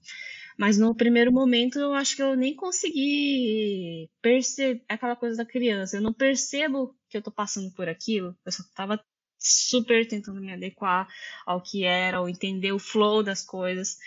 Mas 0.61 0.77
no 0.77 0.93
primeiro 0.93 1.31
momento 1.31 1.79
eu 1.79 1.91
acho 1.91 2.15
que 2.15 2.21
eu 2.21 2.35
nem 2.35 2.55
consegui 2.55 4.07
perceber 4.21 4.83
aquela 4.87 5.15
coisa 5.15 5.37
da 5.37 5.43
criança. 5.43 5.97
Eu 5.97 6.03
não 6.03 6.13
percebo 6.13 6.95
que 7.09 7.17
eu 7.17 7.21
tô 7.23 7.31
passando 7.31 7.71
por 7.71 7.89
aquilo. 7.89 8.37
Eu 8.45 8.51
só 8.51 8.61
tava 8.75 9.03
super 9.39 10.07
tentando 10.07 10.39
me 10.39 10.53
adequar 10.53 11.07
ao 11.47 11.63
que 11.63 11.83
era, 11.83 12.21
ou 12.21 12.29
entender 12.29 12.71
o 12.71 12.77
flow 12.77 13.23
das 13.23 13.43
coisas. 13.43 13.97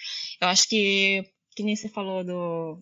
Eu 0.41 0.47
acho 0.47 0.69
que, 0.69 1.29
que 1.57 1.65
nem 1.65 1.75
você 1.75 1.89
falou 1.89 2.23
do 2.23 2.79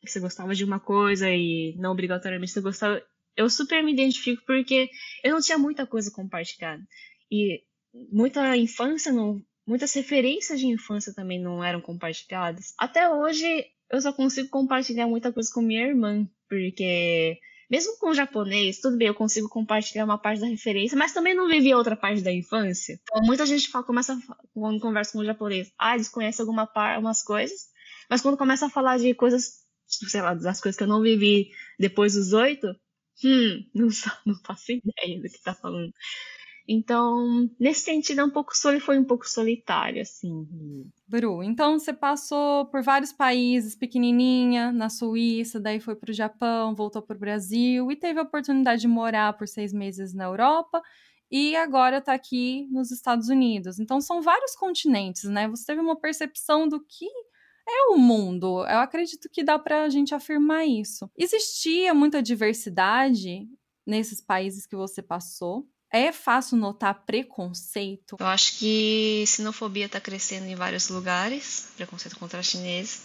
que 0.00 0.10
você 0.10 0.18
gostava 0.18 0.54
de 0.54 0.64
uma 0.64 0.80
coisa 0.80 1.28
e 1.30 1.74
não 1.76 1.92
obrigatoriamente 1.92 2.52
você 2.52 2.62
gostava. 2.62 3.02
Eu 3.36 3.50
super 3.50 3.84
me 3.84 3.92
identifico 3.92 4.42
porque 4.46 4.88
eu 5.22 5.32
não 5.32 5.42
tinha 5.42 5.58
muita 5.58 5.86
coisa 5.86 6.10
compartilhada. 6.10 6.82
E 7.30 7.62
muita 8.10 8.56
infância 8.56 9.12
não 9.12 9.44
muitas 9.70 9.92
referências 9.92 10.58
de 10.58 10.66
infância 10.66 11.14
também 11.14 11.40
não 11.40 11.62
eram 11.62 11.80
compartilhadas. 11.80 12.74
Até 12.76 13.08
hoje 13.08 13.66
eu 13.88 14.00
só 14.00 14.12
consigo 14.12 14.48
compartilhar 14.48 15.06
muita 15.06 15.32
coisa 15.32 15.48
com 15.54 15.62
minha 15.62 15.86
irmã, 15.86 16.28
porque 16.48 17.38
mesmo 17.70 17.96
com 17.98 18.08
o 18.08 18.14
japonês, 18.14 18.80
tudo 18.80 18.96
bem, 18.96 19.06
eu 19.06 19.14
consigo 19.14 19.48
compartilhar 19.48 20.04
uma 20.04 20.18
parte 20.18 20.40
da 20.40 20.48
referência, 20.48 20.98
mas 20.98 21.12
também 21.12 21.36
não 21.36 21.48
vivi 21.48 21.72
outra 21.72 21.94
parte 21.94 22.20
da 22.20 22.32
infância. 22.32 22.98
Então, 23.00 23.22
muita 23.22 23.46
gente 23.46 23.68
fala, 23.68 23.84
começa 23.84 24.18
quando 24.52 24.80
conversa 24.80 25.12
com 25.12 25.20
o 25.20 25.24
japonês, 25.24 25.72
ah, 25.78 25.94
eles 25.94 26.08
conhecem 26.08 26.42
alguma 26.42 26.66
parte, 26.66 26.98
umas 27.00 27.22
coisas, 27.22 27.68
mas 28.10 28.20
quando 28.20 28.36
começa 28.36 28.66
a 28.66 28.70
falar 28.70 28.98
de 28.98 29.14
coisas, 29.14 29.60
tipo, 29.86 30.10
sei 30.10 30.20
lá, 30.20 30.34
das 30.34 30.60
coisas 30.60 30.76
que 30.76 30.82
eu 30.82 30.88
não 30.88 31.00
vivi 31.00 31.48
depois 31.78 32.14
dos 32.14 32.32
oito, 32.32 32.66
hum, 33.24 33.64
não, 33.72 33.86
não 34.26 34.34
faço 34.44 34.72
ideia 34.72 35.22
do 35.22 35.28
que 35.28 35.40
tá 35.40 35.54
falando. 35.54 35.92
Então, 36.72 37.50
nesse 37.58 37.80
sentido, 37.80 38.20
é 38.20 38.24
um 38.24 38.30
pouco 38.30 38.52
foi 38.80 38.96
um 38.96 39.04
pouco 39.04 39.28
solitário, 39.28 40.00
assim. 40.00 40.46
Bru, 41.08 41.42
então 41.42 41.76
você 41.76 41.92
passou 41.92 42.64
por 42.66 42.80
vários 42.80 43.12
países, 43.12 43.74
pequenininha, 43.74 44.70
na 44.70 44.88
Suíça, 44.88 45.58
daí 45.58 45.80
foi 45.80 45.96
para 45.96 46.12
o 46.12 46.14
Japão, 46.14 46.72
voltou 46.72 47.02
para 47.02 47.16
o 47.16 47.18
Brasil 47.18 47.90
e 47.90 47.96
teve 47.96 48.20
a 48.20 48.22
oportunidade 48.22 48.82
de 48.82 48.86
morar 48.86 49.36
por 49.36 49.48
seis 49.48 49.72
meses 49.72 50.14
na 50.14 50.22
Europa 50.22 50.80
e 51.28 51.56
agora 51.56 51.98
está 51.98 52.14
aqui 52.14 52.68
nos 52.70 52.92
Estados 52.92 53.28
Unidos. 53.28 53.80
Então 53.80 54.00
são 54.00 54.22
vários 54.22 54.54
continentes, 54.54 55.24
né? 55.24 55.48
Você 55.48 55.66
teve 55.66 55.80
uma 55.80 55.96
percepção 55.96 56.68
do 56.68 56.78
que 56.78 57.08
é 57.68 57.92
o 57.92 57.96
mundo. 57.96 58.60
Eu 58.60 58.78
acredito 58.78 59.28
que 59.28 59.42
dá 59.42 59.58
para 59.58 59.82
a 59.82 59.88
gente 59.88 60.14
afirmar 60.14 60.64
isso. 60.66 61.10
Existia 61.18 61.92
muita 61.92 62.22
diversidade 62.22 63.48
nesses 63.84 64.20
países 64.20 64.66
que 64.66 64.76
você 64.76 65.02
passou? 65.02 65.66
É 65.92 66.12
fácil 66.12 66.56
notar 66.56 67.02
preconceito? 67.04 68.16
Eu 68.20 68.26
acho 68.26 68.58
que 68.58 69.24
sinofobia 69.26 69.86
está 69.86 70.00
crescendo 70.00 70.46
em 70.46 70.54
vários 70.54 70.88
lugares, 70.88 71.68
preconceito 71.76 72.16
contra 72.16 72.42
chineses, 72.42 73.02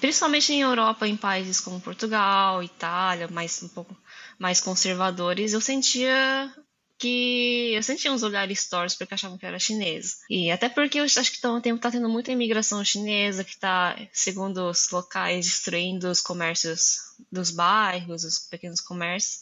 principalmente 0.00 0.52
em 0.52 0.60
Europa, 0.60 1.06
em 1.06 1.16
países 1.16 1.60
como 1.60 1.80
Portugal, 1.80 2.62
Itália, 2.64 3.28
mais 3.28 3.62
um 3.62 3.68
pouco 3.68 3.96
mais 4.38 4.60
conservadores. 4.60 5.52
Eu 5.52 5.60
sentia 5.60 6.52
que 7.00 7.72
eu 7.74 7.82
sentia 7.82 8.12
uns 8.12 8.22
olhares 8.22 8.68
tortos 8.68 8.94
porque 8.94 9.14
achavam 9.14 9.38
que 9.38 9.44
eu 9.46 9.48
era 9.48 9.58
chinesa. 9.58 10.16
E 10.28 10.50
até 10.50 10.68
porque 10.68 11.00
eu 11.00 11.04
acho 11.04 11.14
que 11.14 11.36
está 11.36 11.48
tá 11.80 11.90
tendo 11.90 12.08
muita 12.10 12.30
imigração 12.30 12.84
chinesa 12.84 13.42
que 13.42 13.52
está, 13.52 13.96
segundo 14.12 14.68
os 14.68 14.90
locais, 14.90 15.46
destruindo 15.46 16.10
os 16.10 16.20
comércios 16.20 16.98
dos 17.32 17.50
bairros, 17.50 18.22
os 18.22 18.38
pequenos 18.38 18.82
comércios. 18.82 19.40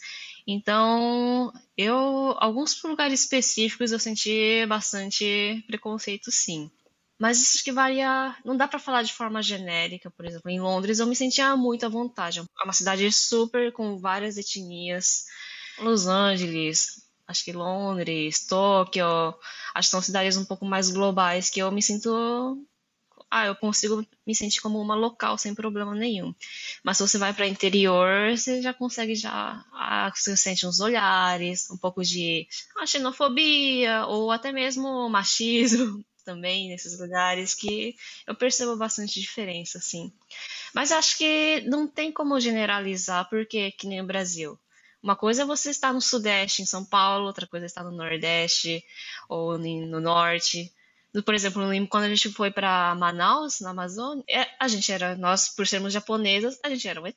Então, 0.50 1.52
eu, 1.76 2.34
alguns 2.38 2.82
lugares 2.82 3.20
específicos 3.20 3.92
eu 3.92 3.98
senti 3.98 4.64
bastante 4.66 5.62
preconceito, 5.66 6.30
sim. 6.32 6.70
Mas 7.20 7.42
isso 7.42 7.62
que 7.62 7.70
varia, 7.70 8.34
não 8.46 8.56
dá 8.56 8.66
para 8.66 8.78
falar 8.78 9.02
de 9.02 9.12
forma 9.12 9.42
genérica, 9.42 10.10
por 10.10 10.24
exemplo, 10.24 10.48
em 10.48 10.58
Londres 10.58 11.00
eu 11.00 11.06
me 11.06 11.14
sentia 11.14 11.54
muito 11.54 11.84
à 11.84 11.88
vontade. 11.90 12.40
É 12.40 12.64
uma 12.64 12.72
cidade 12.72 13.12
super 13.12 13.70
com 13.72 13.98
várias 13.98 14.38
etnias. 14.38 15.26
Los 15.80 16.06
Angeles, 16.06 17.02
acho 17.26 17.44
que 17.44 17.52
Londres, 17.52 18.46
Tóquio, 18.46 19.04
acho 19.74 19.88
que 19.88 19.90
são 19.90 20.00
cidades 20.00 20.38
um 20.38 20.46
pouco 20.46 20.64
mais 20.64 20.88
globais 20.90 21.50
que 21.50 21.60
eu 21.60 21.70
me 21.70 21.82
sinto 21.82 22.56
ah, 23.30 23.46
eu 23.46 23.54
consigo 23.54 24.06
me 24.26 24.34
sentir 24.34 24.60
como 24.60 24.80
uma 24.80 24.94
local 24.94 25.36
sem 25.36 25.54
problema 25.54 25.94
nenhum. 25.94 26.34
Mas 26.82 26.96
se 26.96 27.06
você 27.06 27.18
vai 27.18 27.32
para 27.34 27.46
interior, 27.46 28.36
você 28.36 28.62
já 28.62 28.72
consegue 28.72 29.14
já, 29.14 29.64
ah, 29.72 30.10
você 30.14 30.36
sente 30.36 30.66
uns 30.66 30.80
olhares, 30.80 31.70
um 31.70 31.76
pouco 31.76 32.02
de 32.02 32.46
ah, 32.76 32.86
xenofobia 32.86 34.06
ou 34.06 34.30
até 34.30 34.52
mesmo 34.52 35.08
machismo 35.08 36.04
também 36.24 36.68
nesses 36.68 36.98
lugares 36.98 37.54
que 37.54 37.94
eu 38.26 38.34
percebo 38.34 38.76
bastante 38.76 39.20
diferença, 39.20 39.78
assim. 39.78 40.12
Mas 40.74 40.92
acho 40.92 41.18
que 41.18 41.62
não 41.62 41.86
tem 41.86 42.12
como 42.12 42.40
generalizar 42.40 43.28
porque 43.28 43.72
que 43.72 43.86
nem 43.86 44.00
o 44.00 44.06
Brasil. 44.06 44.58
Uma 45.02 45.14
coisa 45.14 45.42
é 45.42 45.46
você 45.46 45.70
estar 45.70 45.92
no 45.92 46.00
Sudeste, 46.00 46.60
em 46.60 46.66
São 46.66 46.84
Paulo, 46.84 47.26
outra 47.26 47.46
coisa 47.46 47.66
é 47.66 47.68
estar 47.68 47.84
no 47.84 47.92
Nordeste 47.92 48.84
ou 49.28 49.56
no 49.56 50.00
Norte 50.00 50.72
por 51.24 51.34
exemplo, 51.34 51.62
quando 51.88 52.04
a 52.04 52.08
gente 52.08 52.30
foi 52.30 52.50
para 52.50 52.94
Manaus, 52.94 53.60
na 53.60 53.70
Amazônia, 53.70 54.24
é, 54.28 54.46
a 54.60 54.68
gente 54.68 54.92
era, 54.92 55.16
nós, 55.16 55.48
por 55.48 55.66
sermos 55.66 55.92
japonesas, 55.92 56.58
a 56.62 56.68
gente 56.68 56.86
era 56.86 57.00
um 57.00 57.06
ET. 57.06 57.16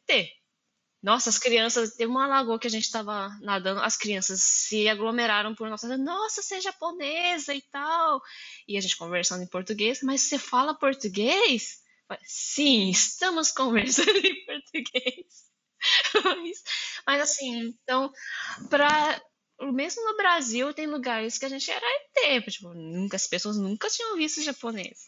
Nossa, 1.03 1.29
as 1.29 1.39
crianças, 1.39 1.95
teve 1.95 2.11
uma 2.11 2.27
lagoa 2.27 2.59
que 2.59 2.67
a 2.67 2.69
gente 2.69 2.83
estava 2.83 3.27
nadando, 3.41 3.81
as 3.81 3.97
crianças 3.97 4.41
se 4.41 4.87
aglomeraram 4.87 5.55
por 5.55 5.67
nossa, 5.67 5.97
nossa, 5.97 6.43
você 6.43 6.55
é 6.55 6.61
japonesa 6.61 7.55
e 7.55 7.61
tal. 7.71 8.21
E 8.67 8.77
a 8.77 8.81
gente 8.81 8.95
conversando 8.95 9.43
em 9.43 9.47
português, 9.47 10.01
mas 10.03 10.21
você 10.21 10.37
fala 10.37 10.77
português? 10.77 11.81
Sim, 12.23 12.89
estamos 12.89 13.51
conversando 13.51 14.11
em 14.17 14.45
português. 14.45 15.51
mas, 16.23 16.63
mas 17.07 17.21
assim, 17.21 17.73
então, 17.83 18.11
para 18.69 19.19
mesmo 19.69 20.05
no 20.05 20.15
Brasil, 20.15 20.73
tem 20.73 20.87
lugares 20.87 21.37
que 21.37 21.45
a 21.45 21.49
gente 21.49 21.69
era 21.69 21.85
ET, 21.85 22.45
tipo, 22.45 22.73
nunca, 22.73 23.17
as 23.17 23.27
pessoas 23.27 23.57
nunca 23.57 23.89
tinham 23.89 24.15
visto 24.15 24.41
japonês. 24.41 24.99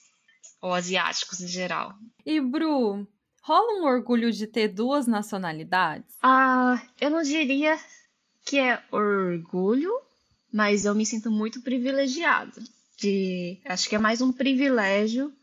Ou 0.61 0.73
asiáticos 0.73 1.39
em 1.39 1.47
geral. 1.47 1.93
E, 2.25 2.41
Bru, 2.41 3.07
rola 3.41 3.79
um 3.79 3.85
orgulho 3.85 4.31
de 4.31 4.47
ter 4.47 4.67
duas 4.67 5.07
nacionalidades? 5.07 6.15
Ah, 6.21 6.81
eu 6.99 7.09
não 7.09 7.21
diria 7.21 7.79
que 8.45 8.59
é 8.59 8.83
orgulho, 8.91 9.91
mas 10.51 10.85
eu 10.85 10.93
me 10.93 11.05
sinto 11.05 11.31
muito 11.31 11.61
privilegiada. 11.61 12.61
De, 12.97 13.59
acho 13.65 13.89
que 13.89 13.95
é 13.95 13.99
mais 13.99 14.21
um 14.21 14.31
privilégio, 14.31 15.33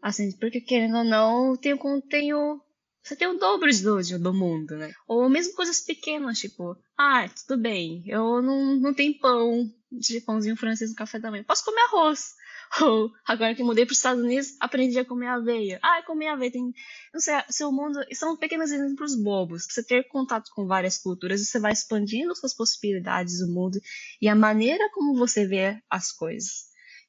assim, 0.00 0.32
porque 0.32 0.60
querendo 0.60 0.98
ou 0.98 1.04
não, 1.04 1.56
tenho, 1.56 1.78
tenho 2.02 2.60
você 3.04 3.14
tem 3.14 3.28
o 3.28 3.38
dobro 3.38 3.70
do, 3.70 4.18
do 4.18 4.32
mundo, 4.32 4.76
né? 4.76 4.92
Ou 5.06 5.28
mesmo 5.28 5.54
coisas 5.54 5.80
pequenas, 5.80 6.38
tipo, 6.38 6.74
ah, 6.96 7.28
tudo 7.28 7.60
bem, 7.60 8.02
eu 8.06 8.40
não, 8.40 8.76
não 8.76 8.94
tenho 8.94 9.18
pão 9.18 9.70
de 9.92 10.22
pãozinho 10.22 10.56
francês 10.56 10.90
no 10.90 10.96
café 10.96 11.18
da 11.18 11.30
manhã, 11.30 11.44
posso 11.44 11.64
comer 11.66 11.82
arroz. 11.82 12.34
Ou, 12.80 13.12
agora 13.26 13.54
que 13.54 13.62
mudei 13.62 13.84
para 13.84 13.92
os 13.92 13.98
Estados 13.98 14.24
Unidos, 14.24 14.56
aprendi 14.58 14.98
a 14.98 15.04
comer 15.04 15.28
aveia. 15.28 15.78
Ah, 15.82 16.02
comer 16.06 16.28
aveia 16.28 16.50
tem. 16.50 16.72
Não 17.12 17.20
sei, 17.20 17.34
seu 17.50 17.70
mundo. 17.70 18.00
São 18.12 18.36
pequenos 18.36 18.72
exemplos 18.72 19.14
bobos. 19.14 19.66
Você 19.68 19.84
ter 19.84 20.08
contato 20.08 20.50
com 20.54 20.66
várias 20.66 20.98
culturas, 20.98 21.46
você 21.46 21.60
vai 21.60 21.72
expandindo 21.72 22.34
suas 22.34 22.54
possibilidades 22.54 23.38
do 23.38 23.52
mundo 23.52 23.78
e 24.20 24.28
a 24.28 24.34
maneira 24.34 24.90
como 24.92 25.14
você 25.14 25.46
vê 25.46 25.78
as 25.90 26.10
coisas. 26.10 26.64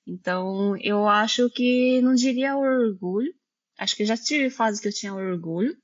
Então, 0.05 0.77
eu 0.77 1.07
acho 1.07 1.49
que 1.49 1.99
não 2.01 2.13
diria 2.13 2.55
orgulho, 2.55 3.33
Acho 3.77 3.95
que 3.95 4.05
já 4.05 4.17
tive 4.17 4.49
fase 4.49 4.81
que 4.81 4.87
eu 4.87 4.93
tinha 4.93 5.13
orgulho. 5.13 5.75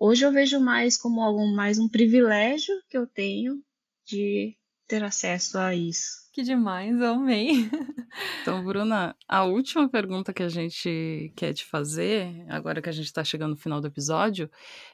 Hoje 0.00 0.24
eu 0.24 0.32
vejo 0.32 0.60
mais 0.60 0.96
como 0.96 1.20
algo 1.20 1.46
mais 1.54 1.78
um 1.78 1.88
privilégio 1.88 2.74
que 2.88 2.96
eu 2.96 3.06
tenho 3.06 3.62
de 4.06 4.56
ter 4.86 5.02
acesso 5.04 5.58
a 5.58 5.74
isso. 5.74 6.28
Que 6.32 6.42
demais, 6.42 6.98
eu 7.00 7.14
amei. 7.14 7.68
Então, 8.42 8.64
Bruna, 8.64 9.14
a 9.28 9.44
última 9.44 9.88
pergunta 9.88 10.32
que 10.32 10.42
a 10.42 10.48
gente 10.48 11.30
quer 11.36 11.52
te 11.52 11.64
fazer, 11.66 12.44
agora 12.48 12.80
que 12.80 12.88
a 12.88 12.92
gente 12.92 13.04
está 13.04 13.22
chegando 13.22 13.50
no 13.50 13.56
final 13.56 13.80
do 13.80 13.86
episódio, 13.86 14.50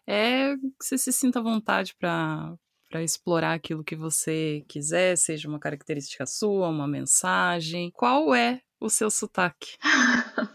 é 0.06 0.56
que 0.56 0.84
você 0.84 0.98
se 0.98 1.12
sinta 1.12 1.38
à 1.38 1.42
vontade 1.42 1.94
para 1.98 2.54
para 2.90 3.02
explorar 3.02 3.54
aquilo 3.54 3.82
que 3.82 3.96
você 3.96 4.64
quiser, 4.68 5.16
seja 5.16 5.48
uma 5.48 5.58
característica 5.58 6.26
sua, 6.26 6.68
uma 6.68 6.86
mensagem. 6.86 7.90
Qual 7.92 8.34
é 8.34 8.60
o 8.78 8.88
seu 8.88 9.10
sotaque? 9.10 9.76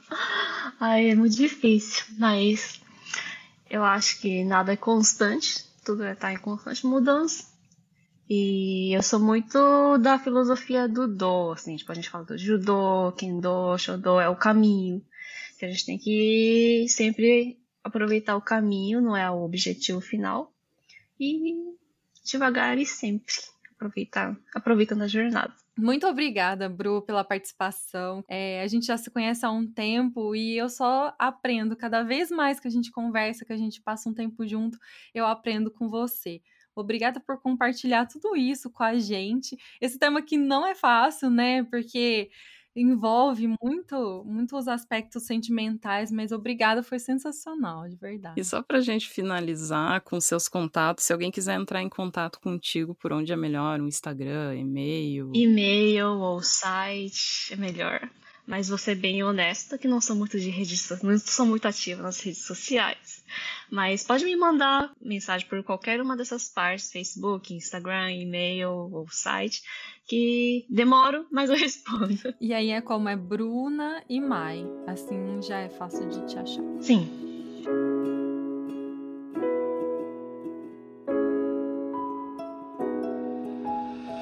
Ai, 0.80 1.10
é 1.10 1.16
muito 1.16 1.36
difícil, 1.36 2.06
mas 2.18 2.80
eu 3.70 3.84
acho 3.84 4.22
que 4.22 4.46
nada 4.46 4.72
é 4.72 4.78
constante, 4.78 5.66
tudo 5.84 6.06
está 6.06 6.32
é, 6.32 6.36
em 6.36 6.38
constante 6.38 6.86
mudança. 6.86 7.46
E 8.30 8.96
eu 8.96 9.04
sou 9.04 9.20
muito 9.20 9.98
da 9.98 10.18
filosofia 10.18 10.88
do 10.88 11.06
do, 11.06 11.52
assim, 11.52 11.76
tipo, 11.76 11.92
a 11.92 11.96
gente 11.96 12.10
fala 12.10 12.24
do 12.24 12.38
judô, 12.38 13.12
kendo, 13.12 13.78
shodo, 13.78 14.22
é 14.22 14.30
o 14.30 14.38
caminho. 14.38 15.04
Que 15.58 15.66
a 15.66 15.70
gente 15.70 15.86
tem 15.86 15.98
que 15.98 16.86
sempre 16.88 17.60
aproveitar 17.84 18.38
o 18.38 18.42
caminho, 18.42 19.02
não 19.02 19.18
é 19.18 19.30
o 19.30 19.44
objetivo 19.44 20.00
final. 20.00 20.54
E 21.20 21.56
devagar 22.24 22.78
e 22.78 22.86
sempre 22.86 23.34
aproveitar, 23.76 24.38
aproveitando 24.56 25.02
a 25.02 25.08
jornada. 25.08 25.54
Muito 25.82 26.06
obrigada, 26.08 26.68
Bru, 26.68 27.02
pela 27.02 27.24
participação. 27.24 28.22
É, 28.28 28.62
a 28.62 28.68
gente 28.68 28.86
já 28.86 28.98
se 28.98 29.10
conhece 29.10 29.46
há 29.46 29.50
um 29.50 29.66
tempo 29.66 30.36
e 30.36 30.58
eu 30.58 30.68
só 30.68 31.16
aprendo 31.18 31.74
cada 31.74 32.04
vez 32.04 32.30
mais 32.30 32.60
que 32.60 32.68
a 32.68 32.72
gente 32.72 32.92
conversa, 32.92 33.46
que 33.46 33.54
a 33.54 33.58
gente 33.58 33.82
passa 33.82 34.10
um 34.10 34.14
tempo 34.14 34.46
junto, 34.46 34.78
eu 35.14 35.26
aprendo 35.26 35.72
com 35.72 35.88
você. 35.88 36.42
Obrigada 36.76 37.22
por 37.22 37.42
compartilhar 37.42 38.06
tudo 38.08 38.36
isso 38.36 38.70
com 38.70 38.84
a 38.84 38.96
gente. 39.00 39.56
Esse 39.80 39.98
tema 39.98 40.22
que 40.22 40.38
não 40.38 40.68
é 40.68 40.76
fácil, 40.76 41.30
né? 41.30 41.64
Porque 41.64 42.30
envolve 42.76 43.48
muito, 43.62 44.24
muitos 44.26 44.68
aspectos 44.68 45.24
sentimentais, 45.24 46.12
mas 46.12 46.32
obrigada, 46.32 46.84
foi 46.84 47.00
sensacional, 47.00 47.88
de 47.90 47.96
verdade. 47.96 48.40
E 48.40 48.44
só 48.44 48.62
para 48.62 48.78
a 48.78 48.82
gente 48.82 49.10
finalizar 49.10 50.02
com 50.02 50.20
seus 50.22 50.48
contatos, 50.48 51.04
se 51.04 51.12
alguém 51.12 51.32
quiser 51.32 51.60
entrar 51.60 51.82
em 51.82 51.90
contato 51.90 52.40
contigo, 52.40 52.96
por 52.96 53.12
onde 53.12 53.34
é 53.34 53.36
melhor? 53.36 53.82
Um 53.82 53.88
Instagram, 53.88 54.56
e-mail? 54.56 55.32
E-mail 55.34 56.08
ou 56.20 56.42
site 56.42 57.54
é 57.54 57.56
melhor. 57.56 58.10
Mas 58.50 58.68
vou 58.68 58.80
ser 58.80 58.96
bem 58.96 59.24
honesta 59.24 59.78
que 59.78 59.88
não 59.88 60.02
sou 60.02 60.16
muito 60.16 60.40
de 60.40 60.50
redes 60.50 60.90
não 61.04 61.20
sou 61.20 61.46
muito 61.46 61.68
ativa 61.68 62.02
nas 62.02 62.20
redes 62.20 62.44
sociais. 62.48 63.24
Mas 63.70 64.04
pode 64.04 64.26
me 64.26 64.36
mandar 64.36 64.92
mensagem 65.00 65.48
por 65.48 65.62
qualquer 65.64 66.02
uma 66.02 66.18
dessas 66.18 66.50
partes, 66.50 66.92
Facebook, 66.92 67.54
Instagram, 67.54 68.12
e-mail 68.12 68.72
ou 68.92 69.08
site, 69.12 69.62
que 70.08 70.66
demoro, 70.68 71.28
mas 71.32 71.52
eu 71.52 71.56
respondo. 71.62 72.34
E 72.42 72.52
aí 72.52 72.72
é 72.72 72.82
como 72.82 73.08
é 73.08 73.16
Bruna 73.16 74.04
e 74.10 74.20
Mai. 74.20 74.66
Assim 74.88 75.44
já 75.44 75.60
é 75.60 75.70
fácil 75.70 76.10
de 76.10 76.26
te 76.26 76.40
achar. 76.40 76.64
Sim. 76.82 77.08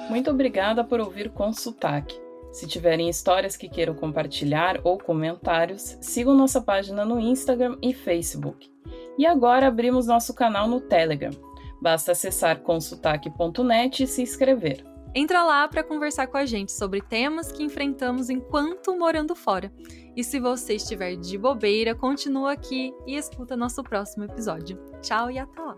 Muito 0.09 0.29
obrigada 0.29 0.83
por 0.83 0.99
ouvir 0.99 1.29
com 1.29 1.53
sotaque. 1.53 2.26
Se 2.57 2.65
tiverem 2.65 3.07
histórias 3.07 3.55
que 3.55 3.69
queiram 3.69 3.93
compartilhar 3.93 4.81
ou 4.83 4.97
comentários, 4.97 5.95
sigam 6.01 6.33
nossa 6.33 6.59
página 6.59 7.05
no 7.05 7.19
Instagram 7.19 7.77
e 7.83 7.93
Facebook. 7.93 8.67
E 9.15 9.27
agora 9.27 9.67
abrimos 9.67 10.07
nosso 10.07 10.33
canal 10.33 10.67
no 10.67 10.81
Telegram. 10.81 11.29
Basta 11.79 12.13
acessar 12.13 12.61
consultaque.net 12.61 14.01
e 14.01 14.07
se 14.07 14.23
inscrever. 14.23 14.83
Entra 15.13 15.43
lá 15.43 15.67
para 15.67 15.83
conversar 15.83 16.25
com 16.25 16.37
a 16.37 16.47
gente 16.47 16.71
sobre 16.71 16.99
temas 16.99 17.51
que 17.51 17.61
enfrentamos 17.61 18.27
enquanto 18.27 18.97
morando 18.97 19.35
fora. 19.35 19.71
E 20.15 20.23
se 20.23 20.39
você 20.39 20.77
estiver 20.77 21.15
de 21.15 21.37
bobeira, 21.37 21.93
continua 21.93 22.53
aqui 22.53 22.91
e 23.05 23.15
escuta 23.15 23.55
nosso 23.55 23.83
próximo 23.83 24.23
episódio. 24.23 24.79
Tchau 25.03 25.29
e 25.29 25.37
até 25.37 25.61
lá! 25.61 25.77